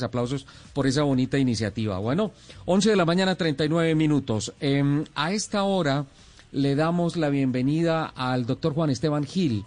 aplausos 0.00 0.46
por 0.72 0.86
esa 0.86 1.02
bonita 1.02 1.36
iniciativa. 1.36 1.98
Bueno, 1.98 2.30
11 2.66 2.90
de 2.90 2.96
la 2.96 3.04
mañana, 3.04 3.34
39 3.34 3.96
minutos. 3.96 4.52
Em, 4.60 5.04
a 5.16 5.32
esta 5.32 5.64
hora 5.64 6.06
le 6.52 6.76
damos 6.76 7.16
la 7.16 7.28
bienvenida 7.28 8.06
al 8.06 8.46
doctor 8.46 8.72
Juan 8.72 8.90
Esteban 8.90 9.24
Gil. 9.24 9.64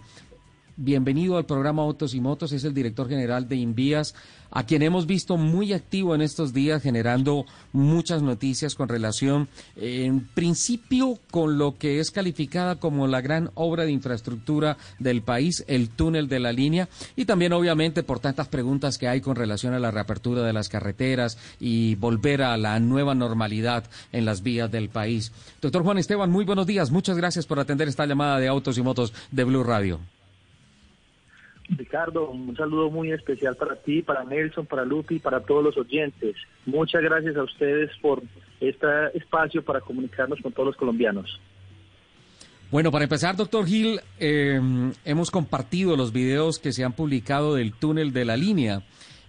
Bienvenido 0.76 1.36
al 1.36 1.46
programa 1.46 1.82
Autos 1.82 2.14
y 2.14 2.20
Motos, 2.20 2.50
es 2.50 2.64
el 2.64 2.74
director 2.74 3.08
general 3.08 3.48
de 3.48 3.54
Invías, 3.54 4.12
a 4.50 4.66
quien 4.66 4.82
hemos 4.82 5.06
visto 5.06 5.36
muy 5.36 5.72
activo 5.72 6.16
en 6.16 6.20
estos 6.20 6.52
días, 6.52 6.82
generando 6.82 7.46
muchas 7.72 8.22
noticias 8.22 8.74
con 8.74 8.88
relación, 8.88 9.48
en 9.76 10.26
principio, 10.34 11.20
con 11.30 11.58
lo 11.58 11.78
que 11.78 12.00
es 12.00 12.10
calificada 12.10 12.80
como 12.80 13.06
la 13.06 13.20
gran 13.20 13.52
obra 13.54 13.84
de 13.84 13.92
infraestructura 13.92 14.76
del 14.98 15.22
país, 15.22 15.64
el 15.68 15.90
túnel 15.90 16.26
de 16.26 16.40
la 16.40 16.52
línea, 16.52 16.88
y 17.14 17.24
también, 17.24 17.52
obviamente, 17.52 18.02
por 18.02 18.18
tantas 18.18 18.48
preguntas 18.48 18.98
que 18.98 19.06
hay 19.06 19.20
con 19.20 19.36
relación 19.36 19.74
a 19.74 19.78
la 19.78 19.92
reapertura 19.92 20.42
de 20.42 20.52
las 20.52 20.68
carreteras 20.68 21.38
y 21.60 21.94
volver 21.94 22.42
a 22.42 22.56
la 22.56 22.80
nueva 22.80 23.14
normalidad 23.14 23.84
en 24.10 24.24
las 24.24 24.42
vías 24.42 24.72
del 24.72 24.88
país. 24.88 25.30
Doctor 25.62 25.84
Juan 25.84 25.98
Esteban, 25.98 26.32
muy 26.32 26.44
buenos 26.44 26.66
días. 26.66 26.90
Muchas 26.90 27.16
gracias 27.16 27.46
por 27.46 27.60
atender 27.60 27.86
esta 27.86 28.06
llamada 28.06 28.40
de 28.40 28.48
Autos 28.48 28.76
y 28.76 28.82
Motos 28.82 29.12
de 29.30 29.44
Blue 29.44 29.62
Radio. 29.62 30.00
Ricardo, 31.68 32.30
un 32.30 32.54
saludo 32.56 32.90
muy 32.90 33.12
especial 33.12 33.56
para 33.56 33.76
ti, 33.76 34.02
para 34.02 34.24
Nelson, 34.24 34.66
para 34.66 34.84
Lupi 34.84 35.18
para 35.18 35.40
todos 35.40 35.64
los 35.64 35.76
oyentes. 35.78 36.36
Muchas 36.66 37.02
gracias 37.02 37.36
a 37.36 37.42
ustedes 37.42 37.90
por 38.02 38.22
este 38.60 38.86
espacio 39.14 39.62
para 39.64 39.80
comunicarnos 39.80 40.40
con 40.40 40.52
todos 40.52 40.68
los 40.68 40.76
colombianos. 40.76 41.40
Bueno, 42.70 42.90
para 42.90 43.04
empezar, 43.04 43.36
doctor 43.36 43.66
Gil, 43.66 44.00
eh, 44.18 44.60
hemos 45.04 45.30
compartido 45.30 45.96
los 45.96 46.12
videos 46.12 46.58
que 46.58 46.72
se 46.72 46.84
han 46.84 46.92
publicado 46.92 47.54
del 47.54 47.72
túnel 47.72 48.12
de 48.12 48.24
la 48.24 48.36
línea 48.36 48.82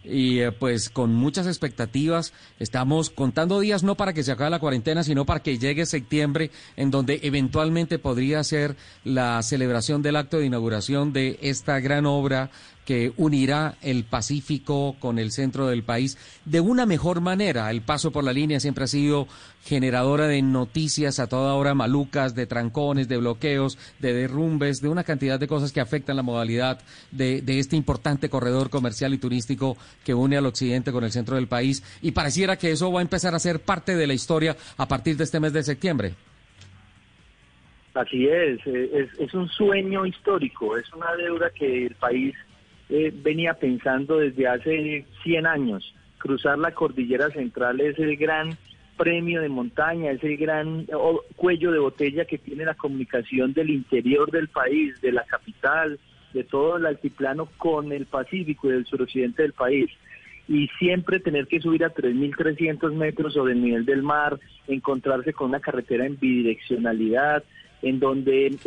y 0.07 0.39
eh, 0.39 0.51
pues 0.51 0.89
con 0.89 1.13
muchas 1.13 1.47
expectativas. 1.47 2.33
Estamos 2.59 3.09
contando 3.09 3.59
días 3.59 3.83
no 3.83 3.95
para 3.95 4.13
que 4.13 4.23
se 4.23 4.31
acabe 4.31 4.49
la 4.49 4.59
cuarentena, 4.59 5.03
sino 5.03 5.25
para 5.25 5.41
que 5.41 5.57
llegue 5.57 5.85
septiembre 5.85 6.51
en 6.75 6.91
donde 6.91 7.19
eventualmente 7.23 7.99
podría 7.99 8.43
ser 8.43 8.75
la 9.03 9.41
celebración 9.43 10.01
del 10.01 10.15
acto 10.15 10.37
de 10.37 10.45
inauguración 10.45 11.13
de 11.13 11.39
esta 11.41 11.79
gran 11.79 12.05
obra 12.05 12.51
que 12.85 13.11
unirá 13.17 13.75
el 13.81 14.05
Pacífico 14.05 14.95
con 14.99 15.19
el 15.19 15.31
centro 15.31 15.67
del 15.67 15.83
país 15.83 16.17
de 16.45 16.59
una 16.59 16.85
mejor 16.85 17.19
manera. 17.19 17.69
El 17.71 17.81
paso 17.81 18.11
por 18.11 18.23
la 18.23 18.31
línea 18.31 18.59
siempre 18.59 18.85
ha 18.85 18.87
sido 18.87 19.27
generadora 19.63 20.27
de 20.27 20.41
noticias 20.43 21.19
a 21.19 21.27
toda 21.27 21.55
hora 21.55 21.73
malucas, 21.73 22.35
de 22.35 22.45
trancones, 22.45 23.07
de 23.07 23.17
bloqueos, 23.17 23.79
de 23.99 24.13
derrumbes, 24.13 24.79
de 24.79 24.89
una 24.89 25.03
cantidad 25.03 25.39
de 25.39 25.47
cosas 25.47 25.71
que 25.71 25.81
afectan 25.81 26.15
la 26.15 26.21
modalidad 26.21 26.79
de, 27.11 27.43
este 27.47 27.75
importante 27.75 28.29
corredor 28.29 28.69
comercial 28.69 29.13
y 29.13 29.17
turístico 29.17 29.75
que 30.03 30.13
une 30.13 30.37
al 30.37 30.45
occidente 30.45 30.91
con 30.91 31.03
el 31.03 31.11
centro 31.11 31.35
del 31.35 31.47
país. 31.47 31.83
Y 32.01 32.11
pareciera 32.11 32.57
que 32.57 32.71
eso 32.71 32.91
va 32.91 32.99
a 32.99 33.03
empezar 33.03 33.33
a 33.33 33.39
ser 33.39 33.61
parte 33.61 33.95
de 33.95 34.07
la 34.07 34.13
historia 34.13 34.55
a 34.77 34.87
partir 34.87 35.17
de 35.17 35.23
este 35.23 35.39
mes 35.39 35.53
de 35.53 35.63
septiembre. 35.63 36.13
Así 37.95 38.27
es, 38.27 38.59
eh, 38.67 38.89
es, 38.93 39.19
es 39.19 39.33
un 39.33 39.47
sueño 39.47 40.05
histórico, 40.05 40.77
es 40.77 40.91
una 40.93 41.15
deuda 41.15 41.49
que 41.49 41.85
el 41.85 41.95
país 41.95 42.35
eh, 42.89 43.11
venía 43.13 43.53
pensando 43.55 44.17
desde 44.17 44.47
hace 44.47 45.05
100 45.23 45.47
años. 45.47 45.93
Cruzar 46.17 46.57
la 46.57 46.71
cordillera 46.71 47.29
central 47.29 47.81
es 47.81 47.97
el 47.99 48.15
gran 48.17 48.57
premio 48.97 49.41
de 49.41 49.49
montaña, 49.49 50.11
es 50.11 50.23
el 50.23 50.37
gran 50.37 50.87
cuello 51.35 51.71
de 51.71 51.79
botella 51.79 52.25
que 52.25 52.37
tiene 52.37 52.65
la 52.65 52.75
comunicación 52.75 53.53
del 53.53 53.69
interior 53.69 54.31
del 54.31 54.47
país, 54.47 54.99
de 55.01 55.11
la 55.11 55.23
capital, 55.23 55.99
de 56.33 56.43
todo 56.43 56.77
el 56.77 56.85
altiplano 56.85 57.47
con 57.57 57.91
el 57.91 58.05
Pacífico 58.05 58.69
y 58.69 58.73
el 58.73 58.85
suroccidente 58.85 59.41
del 59.41 59.53
país. 59.53 59.89
Y 60.47 60.67
siempre 60.79 61.19
tener 61.19 61.47
que 61.47 61.59
subir 61.59 61.83
a 61.83 61.93
3.300 61.93 62.93
metros 62.93 63.33
sobre 63.33 63.53
el 63.53 63.61
nivel 63.61 63.85
del 63.85 64.03
mar, 64.03 64.39
encontrarse 64.67 65.33
con 65.33 65.49
una 65.49 65.59
carretera 65.59 66.05
en 66.05 66.19
bidireccionalidad, 66.19 67.43
en 67.81 67.99
donde 67.99 68.47
el, 68.47 68.59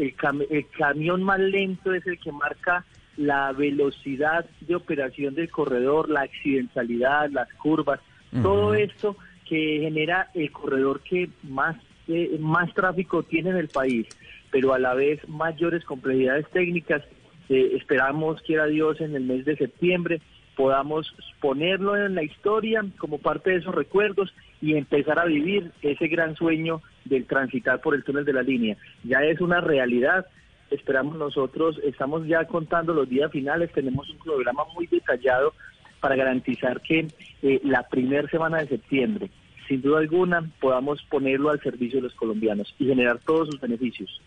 el 0.51 0.67
camión 0.77 1.23
más 1.23 1.41
lento 1.41 1.95
es 1.95 2.07
el 2.07 2.19
que 2.19 2.33
marca 2.33 2.85
la 3.19 3.53
velocidad 3.53 4.47
de 4.61 4.75
operación 4.75 5.35
del 5.35 5.51
corredor, 5.51 6.09
la 6.09 6.23
accidentalidad, 6.23 7.31
las 7.31 7.53
curvas, 7.55 8.01
todo 8.43 8.75
esto 8.75 9.17
que 9.47 9.81
genera 9.83 10.29
el 10.35 10.51
corredor 10.53 11.01
que 11.01 11.29
más, 11.43 11.77
eh, 12.07 12.37
más 12.41 12.73
tráfico 12.75 13.23
tiene 13.23 13.51
en 13.51 13.57
el 13.57 13.69
país, 13.69 14.07
pero 14.51 14.73
a 14.73 14.79
la 14.79 14.95
vez 14.95 15.27
mayores 15.29 15.85
complejidades 15.85 16.49
técnicas. 16.51 17.03
Eh, 17.49 17.73
esperamos, 17.77 18.41
quiera 18.43 18.67
Dios, 18.67 19.01
en 19.01 19.17
el 19.17 19.25
mes 19.25 19.45
de 19.45 19.57
septiembre 19.57 20.21
podamos 20.59 21.15
ponerlo 21.41 21.97
en 21.97 22.17
la 22.17 22.25
historia 22.25 22.85
como 22.99 23.19
parte 23.19 23.51
de 23.51 23.59
esos 23.59 23.73
recuerdos 23.73 24.35
y 24.61 24.75
empezar 24.75 25.21
a 25.21 25.25
vivir 25.25 25.71
ese 25.83 26.09
gran 26.09 26.35
sueño 26.35 26.83
del 27.05 27.27
transitar 27.27 27.81
por 27.81 27.95
el 27.95 28.03
túnel 28.03 28.25
de 28.25 28.33
la 28.33 28.43
línea. 28.43 28.77
Ya 29.05 29.23
es 29.23 29.41
una 29.41 29.61
realidad, 29.61 30.27
esperamos 30.71 31.17
nosotros, 31.17 31.81
estamos 31.85 32.27
ya 32.27 32.45
contando 32.47 32.93
los 32.93 33.09
días 33.09 33.31
finales, 33.31 33.73
tenemos 33.73 34.09
un 34.11 34.19
programa 34.19 34.65
muy 34.75 34.87
detallado 34.87 35.53
para 36.01 36.17
garantizar 36.17 36.81
que 36.81 37.09
eh, 37.43 37.61
la 37.65 37.89
primera 37.89 38.29
semana 38.29 38.59
de 38.59 38.69
septiembre, 38.69 39.31
sin 39.67 39.83
duda 39.83 39.99
alguna, 39.99 40.49
podamos 40.61 41.03
ponerlo 41.11 41.51
al 41.51 41.61
servicio 41.61 41.99
de 41.99 42.03
los 42.03 42.15
colombianos 42.15 42.75
y 42.79 42.87
generar 42.87 43.19
todos 43.19 43.49
sus 43.49 43.61
beneficios. 43.61 44.21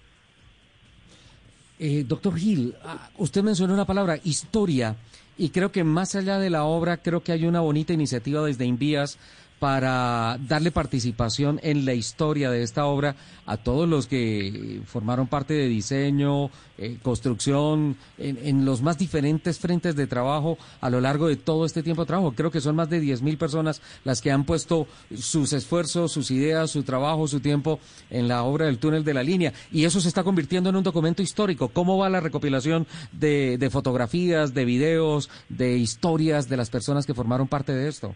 Eh, 1.80 2.04
doctor 2.08 2.38
Gil, 2.38 2.76
ah, 2.84 3.10
usted 3.18 3.42
mencionó 3.42 3.74
una 3.74 3.86
palabra, 3.86 4.20
historia, 4.24 4.96
y 5.38 5.50
creo 5.50 5.72
que 5.72 5.84
más 5.84 6.14
allá 6.16 6.38
de 6.38 6.52
la 6.52 6.64
obra, 6.66 6.98
creo 6.98 7.24
que 7.24 7.32
hay 7.32 7.46
una 7.46 7.62
bonita 7.62 7.94
iniciativa 7.94 8.46
desde 8.46 8.66
Invías 8.66 9.18
para 9.62 10.40
darle 10.48 10.72
participación 10.72 11.60
en 11.62 11.86
la 11.86 11.94
historia 11.94 12.50
de 12.50 12.64
esta 12.64 12.88
obra 12.88 13.16
a 13.46 13.58
todos 13.58 13.88
los 13.88 14.08
que 14.08 14.82
formaron 14.88 15.28
parte 15.28 15.54
de 15.54 15.68
diseño, 15.68 16.50
eh, 16.80 16.98
construcción, 17.04 17.96
en, 18.18 18.66
los 18.66 18.82
más 18.82 18.98
diferentes 18.98 19.60
frentes 19.60 19.96
de 19.96 20.08
trabajo 20.08 20.58
a 20.80 20.90
lo 20.90 21.00
largo 21.00 21.28
de 21.28 21.36
todo 21.36 21.64
este 21.64 21.84
tiempo 21.84 22.02
de 22.02 22.08
trabajo. 22.08 22.32
Creo 22.32 22.50
que 22.50 22.60
son 22.60 22.76
más 22.76 22.90
de 22.90 23.04
10.000 23.04 23.38
personas 23.38 23.84
las 24.04 24.20
que 24.20 24.32
han 24.32 24.46
puesto 24.46 24.88
sus 25.16 25.54
esfuerzos, 25.54 26.12
sus 26.12 26.32
ideas, 26.32 26.72
su 26.72 26.82
trabajo, 26.82 27.28
su 27.28 27.40
tiempo 27.40 27.80
en 28.10 28.28
la 28.28 28.42
obra 28.42 28.66
del 28.66 28.80
túnel 28.80 29.04
de 29.04 29.14
la 29.14 29.22
línea. 29.22 29.54
Y 29.72 29.86
eso 29.86 30.02
se 30.02 30.08
está 30.08 30.24
convirtiendo 30.24 30.72
en 30.72 30.76
un 30.76 30.84
documento 30.84 31.22
histórico. 31.22 31.68
¿Cómo 31.68 32.00
va 32.00 32.10
la 32.10 32.20
recopilación 32.20 32.88
de, 33.12 33.60
de 33.60 33.70
fotografías, 33.70 34.56
de 34.56 34.66
videos, 34.66 35.30
de 35.50 35.78
historias 35.78 36.50
de 36.50 36.58
las 36.58 36.72
personas 36.72 37.06
que 37.06 37.14
formaron 37.14 37.48
parte 37.48 37.74
de 37.76 37.88
esto? 37.88 38.16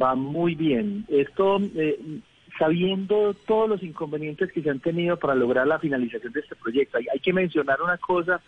Va 0.00 0.14
muy 0.14 0.54
bien. 0.54 1.04
Esto, 1.08 1.60
eh, 1.74 1.98
sabiendo 2.58 3.34
todos 3.46 3.68
los 3.68 3.82
inconvenientes 3.82 4.52
que 4.52 4.62
se 4.62 4.70
han 4.70 4.80
tenido 4.80 5.18
para 5.18 5.34
lograr 5.34 5.66
la 5.66 5.78
finalización 5.78 6.32
de 6.32 6.40
este 6.40 6.56
proyecto, 6.56 6.98
hay, 6.98 7.20
que 7.20 7.32
mencionar 7.32 7.82
una 7.82 7.98
cosa 7.98 8.40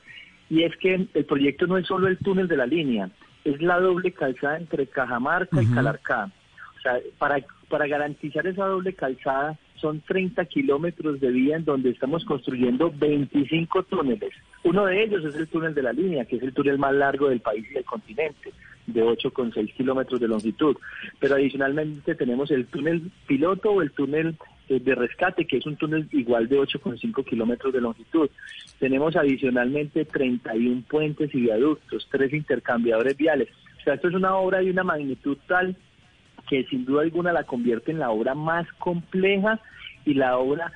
y 0.48 0.64
es 0.64 0.76
que 0.76 1.06
el 1.14 1.24
proyecto 1.24 1.66
no 1.66 1.78
es 1.78 1.86
solo 1.86 2.08
el 2.08 2.18
túnel 2.18 2.48
de 2.48 2.56
la 2.56 2.66
línea, 2.66 3.10
es 3.44 3.60
la 3.62 3.78
doble 3.78 4.12
calzada 4.12 4.58
entre 4.58 4.86
Cajamarca 4.86 5.62
y 5.62 5.66
Calarcá. 5.66 6.30
O 6.76 6.80
sea, 6.82 6.98
para, 7.18 7.38
para 7.68 7.86
garantizar 7.86 8.46
esa 8.46 8.64
doble 8.66 8.94
calzada 8.94 9.58
son 9.76 10.00
30 10.00 10.44
kilómetros 10.46 11.20
de 11.20 11.30
vía 11.30 11.56
en 11.56 11.64
donde 11.64 11.90
estamos 11.90 12.24
construyendo 12.24 12.92
25 12.94 13.84
túneles. 13.84 14.32
Uno 14.64 14.86
de 14.86 15.04
ellos 15.04 15.24
es 15.24 15.34
el 15.36 15.48
túnel 15.48 15.74
de 15.74 15.82
la 15.82 15.92
línea, 15.92 16.24
que 16.24 16.36
es 16.36 16.42
el 16.42 16.52
túnel 16.52 16.78
más 16.78 16.94
largo 16.94 17.28
del 17.28 17.40
país 17.40 17.64
y 17.70 17.74
del 17.74 17.84
continente 17.84 18.52
de 18.86 19.04
8,6 19.04 19.74
kilómetros 19.74 20.20
de 20.20 20.28
longitud. 20.28 20.76
Pero 21.18 21.34
adicionalmente 21.34 22.14
tenemos 22.14 22.50
el 22.50 22.66
túnel 22.66 23.10
piloto 23.26 23.70
o 23.72 23.82
el 23.82 23.92
túnel 23.92 24.36
eh, 24.68 24.80
de 24.80 24.94
rescate, 24.94 25.46
que 25.46 25.58
es 25.58 25.66
un 25.66 25.76
túnel 25.76 26.08
igual 26.12 26.48
de 26.48 26.58
8,5 26.58 27.24
kilómetros 27.24 27.72
de 27.72 27.80
longitud. 27.80 28.30
Tenemos 28.78 29.16
adicionalmente 29.16 30.04
31 30.04 30.82
puentes 30.88 31.34
y 31.34 31.40
viaductos, 31.40 32.06
tres 32.10 32.32
intercambiadores 32.32 33.16
viales. 33.16 33.48
O 33.80 33.82
sea, 33.82 33.94
esto 33.94 34.08
es 34.08 34.14
una 34.14 34.36
obra 34.36 34.58
de 34.58 34.70
una 34.70 34.84
magnitud 34.84 35.38
tal 35.46 35.76
que 36.48 36.64
sin 36.64 36.84
duda 36.84 37.02
alguna 37.02 37.32
la 37.32 37.44
convierte 37.44 37.92
en 37.92 38.00
la 38.00 38.10
obra 38.10 38.34
más 38.34 38.66
compleja 38.78 39.60
y 40.04 40.14
la 40.14 40.36
obra 40.38 40.72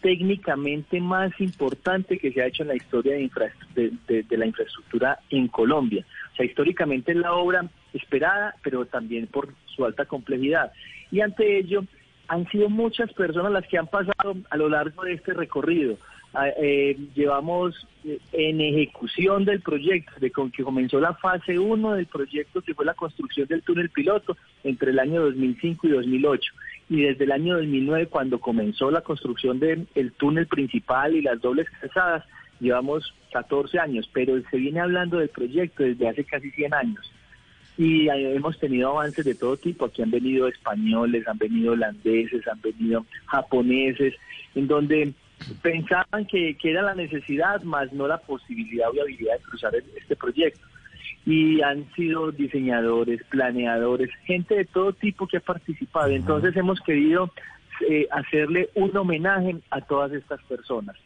técnicamente 0.00 1.00
más 1.00 1.32
importante 1.40 2.18
que 2.18 2.32
se 2.32 2.42
ha 2.42 2.46
hecho 2.46 2.62
en 2.62 2.68
la 2.68 2.76
historia 2.76 3.14
de, 3.14 3.92
de, 4.08 4.36
la 4.36 4.46
infraestructura 4.46 5.18
en 5.30 5.48
Colombia. 5.48 6.04
O 6.32 6.36
sea, 6.36 6.46
históricamente 6.46 7.12
es 7.12 7.18
la 7.18 7.34
obra 7.34 7.68
esperada, 7.92 8.54
pero 8.62 8.86
también 8.86 9.26
por 9.26 9.54
su 9.66 9.84
alta 9.84 10.04
complejidad. 10.04 10.72
Y 11.10 11.20
ante 11.20 11.58
ello, 11.58 11.84
han 12.28 12.48
sido 12.48 12.68
muchas 12.68 13.12
personas 13.12 13.52
las 13.52 13.66
que 13.66 13.78
han 13.78 13.88
pasado 13.88 14.36
a 14.48 14.56
lo 14.56 14.68
largo 14.68 15.02
de 15.04 15.14
este 15.14 15.34
recorrido. 15.34 15.96
Ah, 16.32 16.46
eh, 16.56 16.96
llevamos 17.16 17.88
eh, 18.04 18.20
en 18.32 18.60
ejecución 18.60 19.44
del 19.44 19.60
proyecto, 19.62 20.12
de 20.20 20.30
con 20.30 20.52
que 20.52 20.62
comenzó 20.62 21.00
la 21.00 21.14
fase 21.14 21.58
1 21.58 21.94
del 21.94 22.06
proyecto, 22.06 22.62
que 22.62 22.72
fue 22.72 22.84
la 22.84 22.94
construcción 22.94 23.48
del 23.48 23.62
túnel 23.62 23.90
piloto 23.90 24.36
entre 24.62 24.92
el 24.92 25.00
año 25.00 25.22
2005 25.22 25.88
y 25.88 25.90
2008 25.90 26.52
y 26.90 27.02
desde 27.02 27.22
el 27.22 27.30
año 27.30 27.56
2009, 27.56 28.08
cuando 28.08 28.40
comenzó 28.40 28.90
la 28.90 29.02
construcción 29.02 29.60
del 29.60 29.86
túnel 30.18 30.48
principal 30.48 31.14
y 31.14 31.22
las 31.22 31.40
dobles 31.40 31.68
calzadas, 31.80 32.24
llevamos 32.60 33.14
14 33.32 33.78
años, 33.78 34.08
pero 34.12 34.40
se 34.50 34.56
viene 34.56 34.80
hablando 34.80 35.18
del 35.18 35.28
proyecto 35.28 35.82
desde 35.82 36.08
hace 36.08 36.24
casi 36.24 36.50
100 36.50 36.74
años. 36.74 37.12
y 37.78 38.08
hemos 38.10 38.58
tenido 38.58 38.90
avances 38.90 39.24
de 39.24 39.34
todo 39.34 39.56
tipo. 39.56 39.86
Aquí 39.86 40.02
han 40.02 40.10
venido 40.10 40.48
españoles, 40.48 41.26
han 41.26 41.38
venido 41.38 41.72
holandeses, 41.72 42.46
han 42.46 42.60
venido 42.60 43.06
japoneses, 43.26 44.14
en 44.54 44.66
donde 44.66 45.14
pensaban 45.62 46.26
que, 46.26 46.56
que 46.56 46.72
era 46.72 46.82
la 46.82 46.94
necesidad, 46.94 47.62
más 47.62 47.90
no 47.92 48.06
la 48.06 48.18
posibilidad 48.18 48.90
o 48.90 49.00
habilidad 49.00 49.38
de 49.38 49.44
cruzar 49.44 49.72
este 49.74 50.14
proyecto. 50.16 50.60
Y 51.24 51.62
han 51.62 51.90
sido 51.94 52.32
diseñadores, 52.32 53.22
planeadores, 53.30 54.10
gente 54.24 54.56
de 54.56 54.64
todo 54.66 54.92
tipo 54.92 55.26
que 55.26 55.38
ha 55.38 55.40
participado. 55.40 56.10
Entonces 56.10 56.54
hemos 56.56 56.80
querido 56.80 57.30
eh, 57.88 58.06
hacerle 58.10 58.68
un 58.74 58.94
homenaje 58.94 59.56
a 59.70 59.80
todas 59.80 60.12
estas 60.12 60.42
personas. 60.42 60.96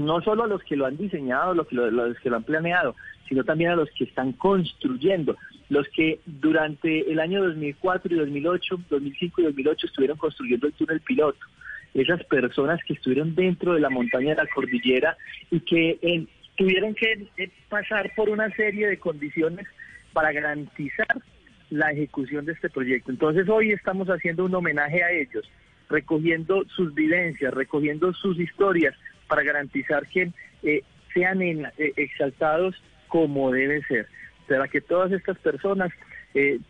No 0.00 0.20
solo 0.22 0.44
a 0.44 0.46
los 0.46 0.62
que 0.62 0.76
lo 0.76 0.86
han 0.86 0.96
diseñado, 0.96 1.54
los 1.54 1.66
que 1.68 1.76
lo, 1.76 1.90
los 1.90 2.18
que 2.18 2.30
lo 2.30 2.36
han 2.36 2.44
planeado, 2.44 2.96
sino 3.28 3.44
también 3.44 3.70
a 3.70 3.76
los 3.76 3.90
que 3.90 4.04
están 4.04 4.32
construyendo, 4.32 5.36
los 5.68 5.86
que 5.88 6.20
durante 6.26 7.10
el 7.10 7.20
año 7.20 7.44
2004 7.44 8.14
y 8.14 8.18
2008, 8.18 8.80
2005 8.90 9.40
y 9.40 9.44
2008 9.44 9.86
estuvieron 9.86 10.18
construyendo 10.18 10.66
el 10.66 10.72
túnel 10.72 11.00
piloto 11.00 11.38
esas 11.94 12.22
personas 12.24 12.80
que 12.84 12.92
estuvieron 12.92 13.34
dentro 13.34 13.74
de 13.74 13.80
la 13.80 13.90
montaña 13.90 14.30
de 14.30 14.42
la 14.42 14.46
cordillera 14.46 15.16
y 15.50 15.60
que 15.60 15.98
eh, 16.02 16.26
tuvieron 16.56 16.94
que 16.94 17.26
eh, 17.36 17.50
pasar 17.68 18.12
por 18.14 18.28
una 18.28 18.50
serie 18.54 18.88
de 18.88 18.98
condiciones 18.98 19.66
para 20.12 20.32
garantizar 20.32 21.20
la 21.70 21.90
ejecución 21.92 22.44
de 22.44 22.52
este 22.52 22.70
proyecto. 22.70 23.10
Entonces 23.10 23.48
hoy 23.48 23.72
estamos 23.72 24.08
haciendo 24.08 24.44
un 24.44 24.54
homenaje 24.54 25.02
a 25.02 25.10
ellos, 25.10 25.48
recogiendo 25.88 26.64
sus 26.68 26.94
vivencias, 26.94 27.52
recogiendo 27.54 28.12
sus 28.14 28.38
historias 28.38 28.94
para 29.30 29.42
garantizar 29.42 30.06
que 30.08 30.30
eh, 30.62 30.82
sean 31.14 31.40
exaltados 31.96 32.74
como 33.08 33.50
debe 33.50 33.82
ser, 33.84 34.06
para 34.46 34.68
que 34.68 34.82
todas 34.82 35.10
estas 35.12 35.38
personas 35.38 35.90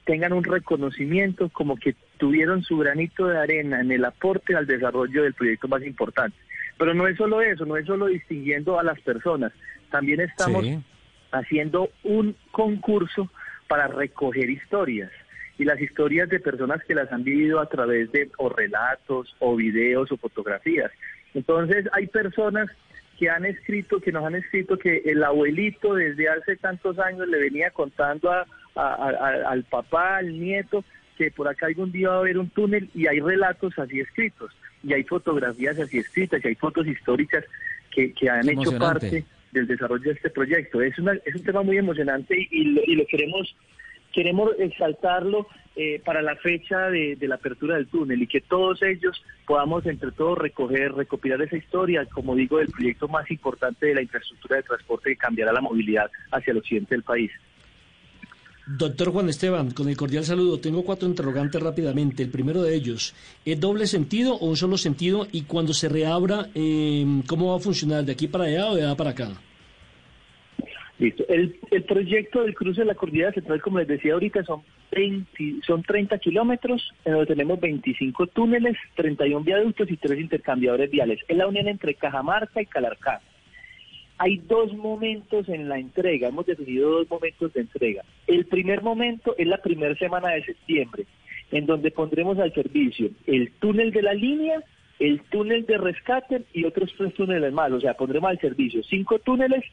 tengan 0.05 0.33
un 0.33 0.43
reconocimiento 0.43 1.51
como 1.51 1.77
que 1.77 1.95
tuvieron 2.17 2.63
su 2.63 2.79
granito 2.79 3.27
de 3.27 3.39
arena 3.39 3.81
en 3.81 3.91
el 3.91 4.05
aporte 4.05 4.55
al 4.55 4.67
desarrollo 4.67 5.25
del 5.25 5.35
proyecto 5.35 5.69
más 5.69 5.83
importante. 5.83 6.37
Pero 6.79 6.95
no 6.95 7.07
es 7.07 7.17
solo 7.19 7.43
eso, 7.43 7.67
no 7.67 7.77
es 7.77 7.85
solo 7.85 8.07
distinguiendo 8.07 8.79
a 8.79 8.83
las 8.83 8.99
personas, 9.01 9.53
también 9.91 10.21
estamos 10.21 10.65
haciendo 11.33 11.91
un 12.05 12.37
concurso 12.51 13.31
para 13.69 13.87
recoger 13.87 14.49
historias 14.51 15.11
y 15.59 15.65
las 15.65 15.81
historias 15.81 16.29
de 16.29 16.41
personas 16.41 16.83
que 16.85 16.95
las 16.95 17.13
han 17.13 17.23
vivido 17.23 17.61
a 17.61 17.69
través 17.69 18.11
de 18.13 18.31
o 18.39 18.49
relatos 18.49 19.37
o 19.41 19.55
videos 19.57 20.11
o 20.11 20.17
fotografías. 20.17 20.91
Entonces 21.35 21.87
hay 21.93 22.07
personas 22.07 22.71
que 23.19 23.29
han 23.29 23.45
escrito, 23.45 24.01
que 24.01 24.13
nos 24.13 24.25
han 24.25 24.35
escrito 24.35 24.79
que 24.79 25.03
el 25.05 25.23
abuelito 25.23 25.95
desde 25.95 26.29
hace 26.29 26.57
tantos 26.57 26.99
años 26.99 27.29
le 27.29 27.39
venía 27.39 27.71
contando 27.71 28.33
al 28.75 29.65
papá, 29.65 30.17
al 30.17 30.41
nieto, 30.41 30.85
que 31.19 31.31
por 31.31 31.47
acá 31.47 31.67
algún 31.67 31.93
día 31.93 32.09
va 32.09 32.15
a 32.15 32.19
haber 32.21 32.39
un 32.39 32.49
túnel 32.49 32.89
y 32.95 33.07
hay 33.07 33.21
relatos 33.21 33.79
así 33.79 34.01
escritos, 34.01 34.51
y 34.83 34.95
hay 34.95 35.05
fotografías 35.05 35.79
así 35.79 35.99
escritas, 35.99 36.43
y 36.43 36.49
hay 36.49 36.55
fotos 36.55 36.87
históricas 36.87 37.45
que, 37.91 38.15
que 38.15 38.31
han 38.31 38.49
hecho 38.49 38.79
parte 38.79 39.25
del 39.53 39.67
desarrollo 39.67 40.05
de 40.05 40.13
este 40.13 40.31
proyecto. 40.31 40.81
Es, 40.81 40.99
una, 40.99 41.13
es 41.25 41.35
un 41.35 41.43
tema 41.43 41.63
muy 41.63 41.77
emocionante 41.77 42.49
y, 42.51 42.95
lo, 42.95 43.07
queremos 43.07 43.55
queremos 44.13 44.51
exaltarlo 44.59 45.47
eh, 45.77 46.01
para 46.05 46.21
la 46.23 46.37
fecha 46.37 46.91
de, 46.91 47.17
de, 47.17 47.29
la 47.29 47.37
apertura 47.37 47.77
del 47.77 47.87
túnel 47.87 48.23
y 48.23 48.27
que 48.27 48.41
todos 48.41 48.83
ellos 48.83 49.23
podamos 49.47 49.87
entre 49.87 50.13
todos 50.13 50.37
recoger, 50.37 50.93
recopilar 50.93 51.41
esa 51.43 51.57
historia, 51.57 52.07
como 52.07 52.35
digo, 52.35 52.59
del 52.59 52.69
proyecto 52.69 53.09
más 53.09 53.31
importante 53.31 53.87
de 53.87 53.95
la 53.95 54.03
infraestructura 54.03 54.57
de 54.57 54.63
transporte 54.65 55.11
que 55.11 55.17
cambiará 55.17 55.53
la 55.53 55.61
movilidad 55.61 56.11
hacia 56.33 56.51
el 56.51 56.59
occidente 56.59 56.95
del 56.95 57.05
país. 57.05 57.31
Doctor 58.67 59.11
Juan 59.11 59.29
Esteban, 59.29 59.73
con 59.73 59.89
el 59.89 59.97
cordial 59.97 60.23
saludo, 60.23 60.61
tengo 60.61 60.85
cuatro 60.85 61.09
interrogantes 61.09 61.61
rápidamente. 61.61 62.23
El 62.23 62.31
primero 62.31 62.63
de 62.63 62.75
ellos, 62.75 63.15
¿es 63.45 63.59
doble 63.59 63.87
sentido 63.87 64.35
o 64.35 64.47
un 64.47 64.57
solo 64.57 64.77
sentido? 64.77 65.27
Y 65.33 65.43
cuando 65.43 65.73
se 65.73 65.89
reabra, 65.89 66.47
eh, 66.55 67.05
¿cómo 67.27 67.51
va 67.51 67.57
a 67.57 67.61
funcionar? 67.61 68.05
¿De 68.05 68.13
aquí 68.13 68.29
para 68.29 68.45
allá 68.45 68.71
o 68.71 68.77
de 68.77 68.85
allá 68.85 68.97
para 68.97 69.11
acá? 69.11 69.31
Listo. 71.01 71.25
El, 71.29 71.59
proyecto 71.89 72.43
del 72.43 72.55
cruce 72.55 72.83
de 72.83 72.87
la 72.87 72.95
cordillera 72.95 73.33
central, 73.33 73.61
como 73.61 73.81
les 73.81 73.89
decía 73.89 74.13
ahorita, 74.13 74.45
son, 74.45 74.63
20, 74.91 75.61
son 75.67 75.83
30 75.83 76.19
kilómetros, 76.19 76.93
en 77.05 77.13
donde 77.13 77.27
tenemos 77.27 77.61
25 77.61 78.27
túneles, 78.29 78.77
31 78.97 79.45
viaductos 79.45 79.91
y 79.91 79.97
tres 79.97 80.19
intercambiadores 80.19 80.91
viales. 80.91 81.21
Es 81.29 81.37
la 81.37 81.47
unión 81.47 81.69
entre 81.69 81.95
Cajamarca 81.95 82.61
y 82.61 82.67
Calarcá 82.67 83.21
hay 84.23 84.37
dos 84.37 84.75
momentos 84.75 85.49
en 85.49 85.71
la 85.71 85.79
entrega, 85.79 86.29
hemos 86.29 86.45
definido 86.45 86.91
dos 86.91 87.09
momentos 87.09 87.55
de 87.55 87.63
entrega. 87.63 88.05
El 88.27 88.45
primer 88.45 88.83
momento 88.83 89.35
es 89.39 89.47
la 89.47 89.57
primera 89.57 89.95
semana 89.95 90.29
de 90.33 90.45
septiembre, 90.45 91.07
en 91.51 91.65
donde 91.65 91.91
pondremos 91.91 92.39
al 92.39 92.53
servicio 92.53 93.09
el 93.27 93.51
túnel 93.53 93.93
de 93.93 94.03
la 94.03 94.13
línea, 94.13 94.63
el 94.99 95.23
túnel 95.31 95.65
de 95.65 95.79
rescate 95.79 96.43
y 96.53 96.65
otros 96.65 96.93
tres 96.99 97.15
túneles 97.15 97.51
más. 97.55 97.73
O 97.73 97.81
sea, 97.81 97.95
pondremos 97.95 98.29
al 98.29 98.39
servicio 98.41 98.83
cinco 98.83 99.21
túneles, 99.21 99.65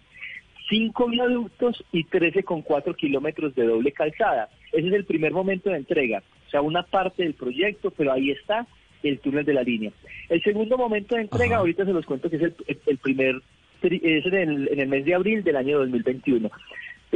cinco 0.69 1.07
viaductos 1.07 1.83
y 1.91 2.03
trece 2.05 2.43
con 2.43 2.61
cuatro 2.61 2.93
kilómetros 2.93 3.55
de 3.55 3.65
doble 3.65 3.91
calzada. 3.91 4.49
Ese 4.71 4.87
es 4.87 4.93
el 4.93 5.05
primer 5.05 5.31
momento 5.31 5.69
de 5.69 5.77
entrega, 5.77 6.23
o 6.47 6.49
sea, 6.49 6.61
una 6.61 6.83
parte 6.83 7.23
del 7.23 7.33
proyecto, 7.33 7.91
pero 7.91 8.11
ahí 8.11 8.31
está 8.31 8.67
el 9.03 9.19
túnel 9.19 9.45
de 9.45 9.53
la 9.53 9.63
línea. 9.63 9.91
El 10.29 10.41
segundo 10.43 10.77
momento 10.77 11.15
de 11.15 11.21
entrega, 11.21 11.57
ahorita 11.57 11.85
se 11.85 11.93
los 11.93 12.05
cuento 12.05 12.29
que 12.29 12.37
es 12.37 12.77
el 12.87 12.97
primer 12.97 13.41
es 13.81 14.25
en 14.25 14.79
el, 14.79 14.87
mes 14.87 15.05
de 15.05 15.13
abril 15.13 15.43
del 15.43 15.55
año 15.55 15.79
2021 15.79 16.49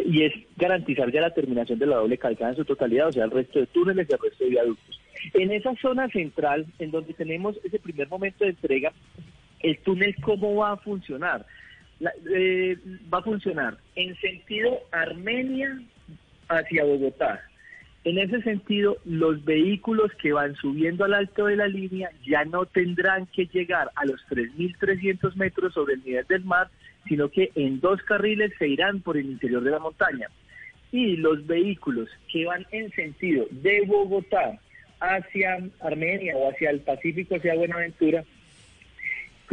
y 0.06 0.24
es 0.24 0.34
garantizar 0.58 1.12
ya 1.12 1.22
la 1.22 1.34
terminación 1.34 1.80
de 1.80 1.86
la 1.86 1.98
doble 1.98 2.18
calzada 2.18 2.52
en 2.52 2.56
su 2.56 2.66
totalidad, 2.66 3.08
o 3.08 3.12
sea, 3.12 3.26
el 3.26 3.32
resto 3.32 3.60
de 3.60 3.68
túneles 3.68 4.08
y 4.10 4.14
el 4.14 4.20
resto 4.20 4.44
de 4.44 4.50
viaductos. 4.50 5.02
En 5.34 5.52
esa 5.52 5.76
zona 5.76 6.08
central, 6.10 6.66
en 6.80 6.92
donde 6.92 7.14
tenemos 7.14 7.58
ese 7.64 7.80
primer 7.80 8.08
momento 8.08 8.46
de 8.46 8.52
entrega, 8.52 8.94
el 9.60 9.78
túnel, 9.80 10.16
¿cómo 10.22 10.56
va 10.56 10.72
a 10.72 10.78
funcionar? 10.78 11.46
Eh, 12.34 12.78
va 13.14 13.20
a 13.20 13.24
funcionar 13.24 13.78
en 13.96 14.16
sentido 14.18 14.80
Armenia 14.92 15.80
hacia 16.50 16.84
Bogotá. 16.84 17.42
En 18.04 18.18
ese 18.18 18.42
sentido, 18.42 18.98
los 19.06 19.46
vehículos 19.46 20.12
que 20.20 20.34
van 20.34 20.56
subiendo 20.56 21.06
al 21.06 21.14
alto 21.14 21.46
de 21.46 21.56
la 21.56 21.68
línea 21.68 22.10
ya 22.26 22.44
no 22.46 22.66
tendrán 22.66 23.28
que 23.28 23.46
llegar 23.46 23.92
a 23.96 24.06
los 24.06 24.20
3.300 24.28 25.36
metros 25.36 25.76
sobre 25.76 25.94
el 25.94 26.04
nivel 26.04 26.26
del 26.28 26.44
mar, 26.44 26.70
sino 27.08 27.30
que 27.30 27.52
en 27.54 27.80
dos 27.80 28.02
carriles 28.02 28.52
se 28.58 28.68
irán 28.68 29.02
por 29.02 29.18
el 29.18 29.28
interior 29.28 29.64
de 29.64 29.72
la 29.72 29.80
montaña. 29.80 30.30
Y 30.92 31.18
los 31.18 31.46
vehículos 31.46 32.10
que 32.32 32.46
van 32.46 32.66
en 32.72 32.92
sentido 32.94 33.46
de 33.52 33.82
Bogotá 33.86 34.60
hacia 35.00 35.60
Armenia 35.82 36.36
o 36.36 36.50
hacia 36.50 36.72
el 36.72 36.80
Pacífico, 36.80 37.36
hacia 37.36 37.54
Buenaventura, 37.54 38.24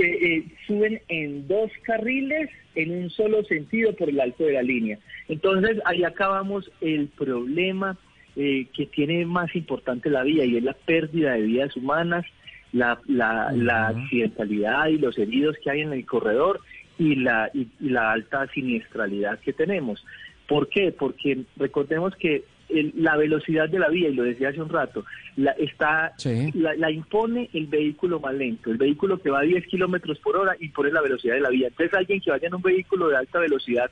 eh, 0.04 0.44
suben 0.66 1.00
en 1.08 1.46
dos 1.48 1.70
carriles 1.82 2.50
en 2.74 2.92
un 2.92 3.10
solo 3.10 3.42
sentido 3.44 3.94
por 3.94 4.08
el 4.08 4.20
alto 4.20 4.44
de 4.44 4.52
la 4.52 4.62
línea. 4.62 4.98
Entonces 5.28 5.78
ahí 5.84 6.04
acabamos 6.04 6.70
el 6.80 7.08
problema 7.08 7.96
eh, 8.36 8.66
que 8.74 8.86
tiene 8.86 9.26
más 9.26 9.54
importante 9.56 10.10
la 10.10 10.22
vida 10.22 10.44
y 10.44 10.56
es 10.56 10.62
la 10.62 10.74
pérdida 10.74 11.32
de 11.32 11.42
vidas 11.42 11.76
humanas, 11.76 12.24
la, 12.72 13.00
la, 13.06 13.88
accidentalidad 13.88 14.88
y 14.88 14.98
los 14.98 15.18
heridos 15.18 15.56
que 15.62 15.70
hay 15.70 15.80
en 15.80 15.92
el 15.92 16.06
corredor 16.06 16.60
y 16.98 17.16
la, 17.16 17.50
y, 17.54 17.68
la 17.80 18.12
alta 18.12 18.46
siniestralidad 18.48 19.40
que 19.40 19.52
tenemos. 19.52 20.04
¿Por 20.46 20.68
qué? 20.68 20.92
Porque 20.92 21.44
recordemos 21.56 22.14
que 22.16 22.44
la 22.68 23.16
velocidad 23.16 23.68
de 23.68 23.78
la 23.78 23.88
vía, 23.88 24.08
y 24.08 24.14
lo 24.14 24.24
decía 24.24 24.50
hace 24.50 24.60
un 24.60 24.68
rato, 24.68 25.04
la, 25.36 25.52
está, 25.52 26.12
la, 26.54 26.74
la, 26.74 26.90
impone 26.90 27.48
el 27.52 27.66
vehículo 27.66 28.20
más 28.20 28.34
lento, 28.34 28.70
el 28.70 28.76
vehículo 28.76 29.18
que 29.18 29.30
va 29.30 29.40
a 29.40 29.42
10 29.42 29.66
kilómetros 29.66 30.18
por 30.18 30.36
hora 30.36 30.56
impone 30.60 30.90
la 30.90 31.00
velocidad 31.00 31.34
de 31.34 31.40
la 31.40 31.50
vía. 31.50 31.68
Entonces 31.68 31.94
alguien 31.94 32.20
que 32.20 32.30
vaya 32.30 32.48
en 32.48 32.54
un 32.54 32.62
vehículo 32.62 33.08
de 33.08 33.16
alta 33.16 33.38
velocidad 33.38 33.90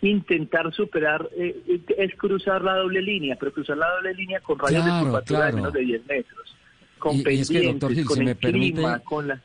intentar 0.00 0.72
superar 0.72 1.28
eh, 1.36 1.80
es 1.96 2.14
cruzar 2.16 2.62
la 2.62 2.76
doble 2.76 3.02
línea, 3.02 3.36
pero 3.38 3.52
cruzar 3.52 3.76
la 3.76 3.88
doble 3.96 4.14
línea 4.14 4.40
con 4.40 4.58
rayos 4.58 4.84
de 4.84 4.90
curvatura 5.04 5.46
de 5.46 5.52
menos 5.52 5.72
de 5.72 5.80
10 5.80 6.06
metros, 6.06 6.56
con 6.98 7.16
y, 7.16 7.22
pendientes, 7.22 8.04
con 8.06 8.28
el 8.28 8.36
clima, 8.36 8.98
con 9.00 9.28
la... 9.28 9.42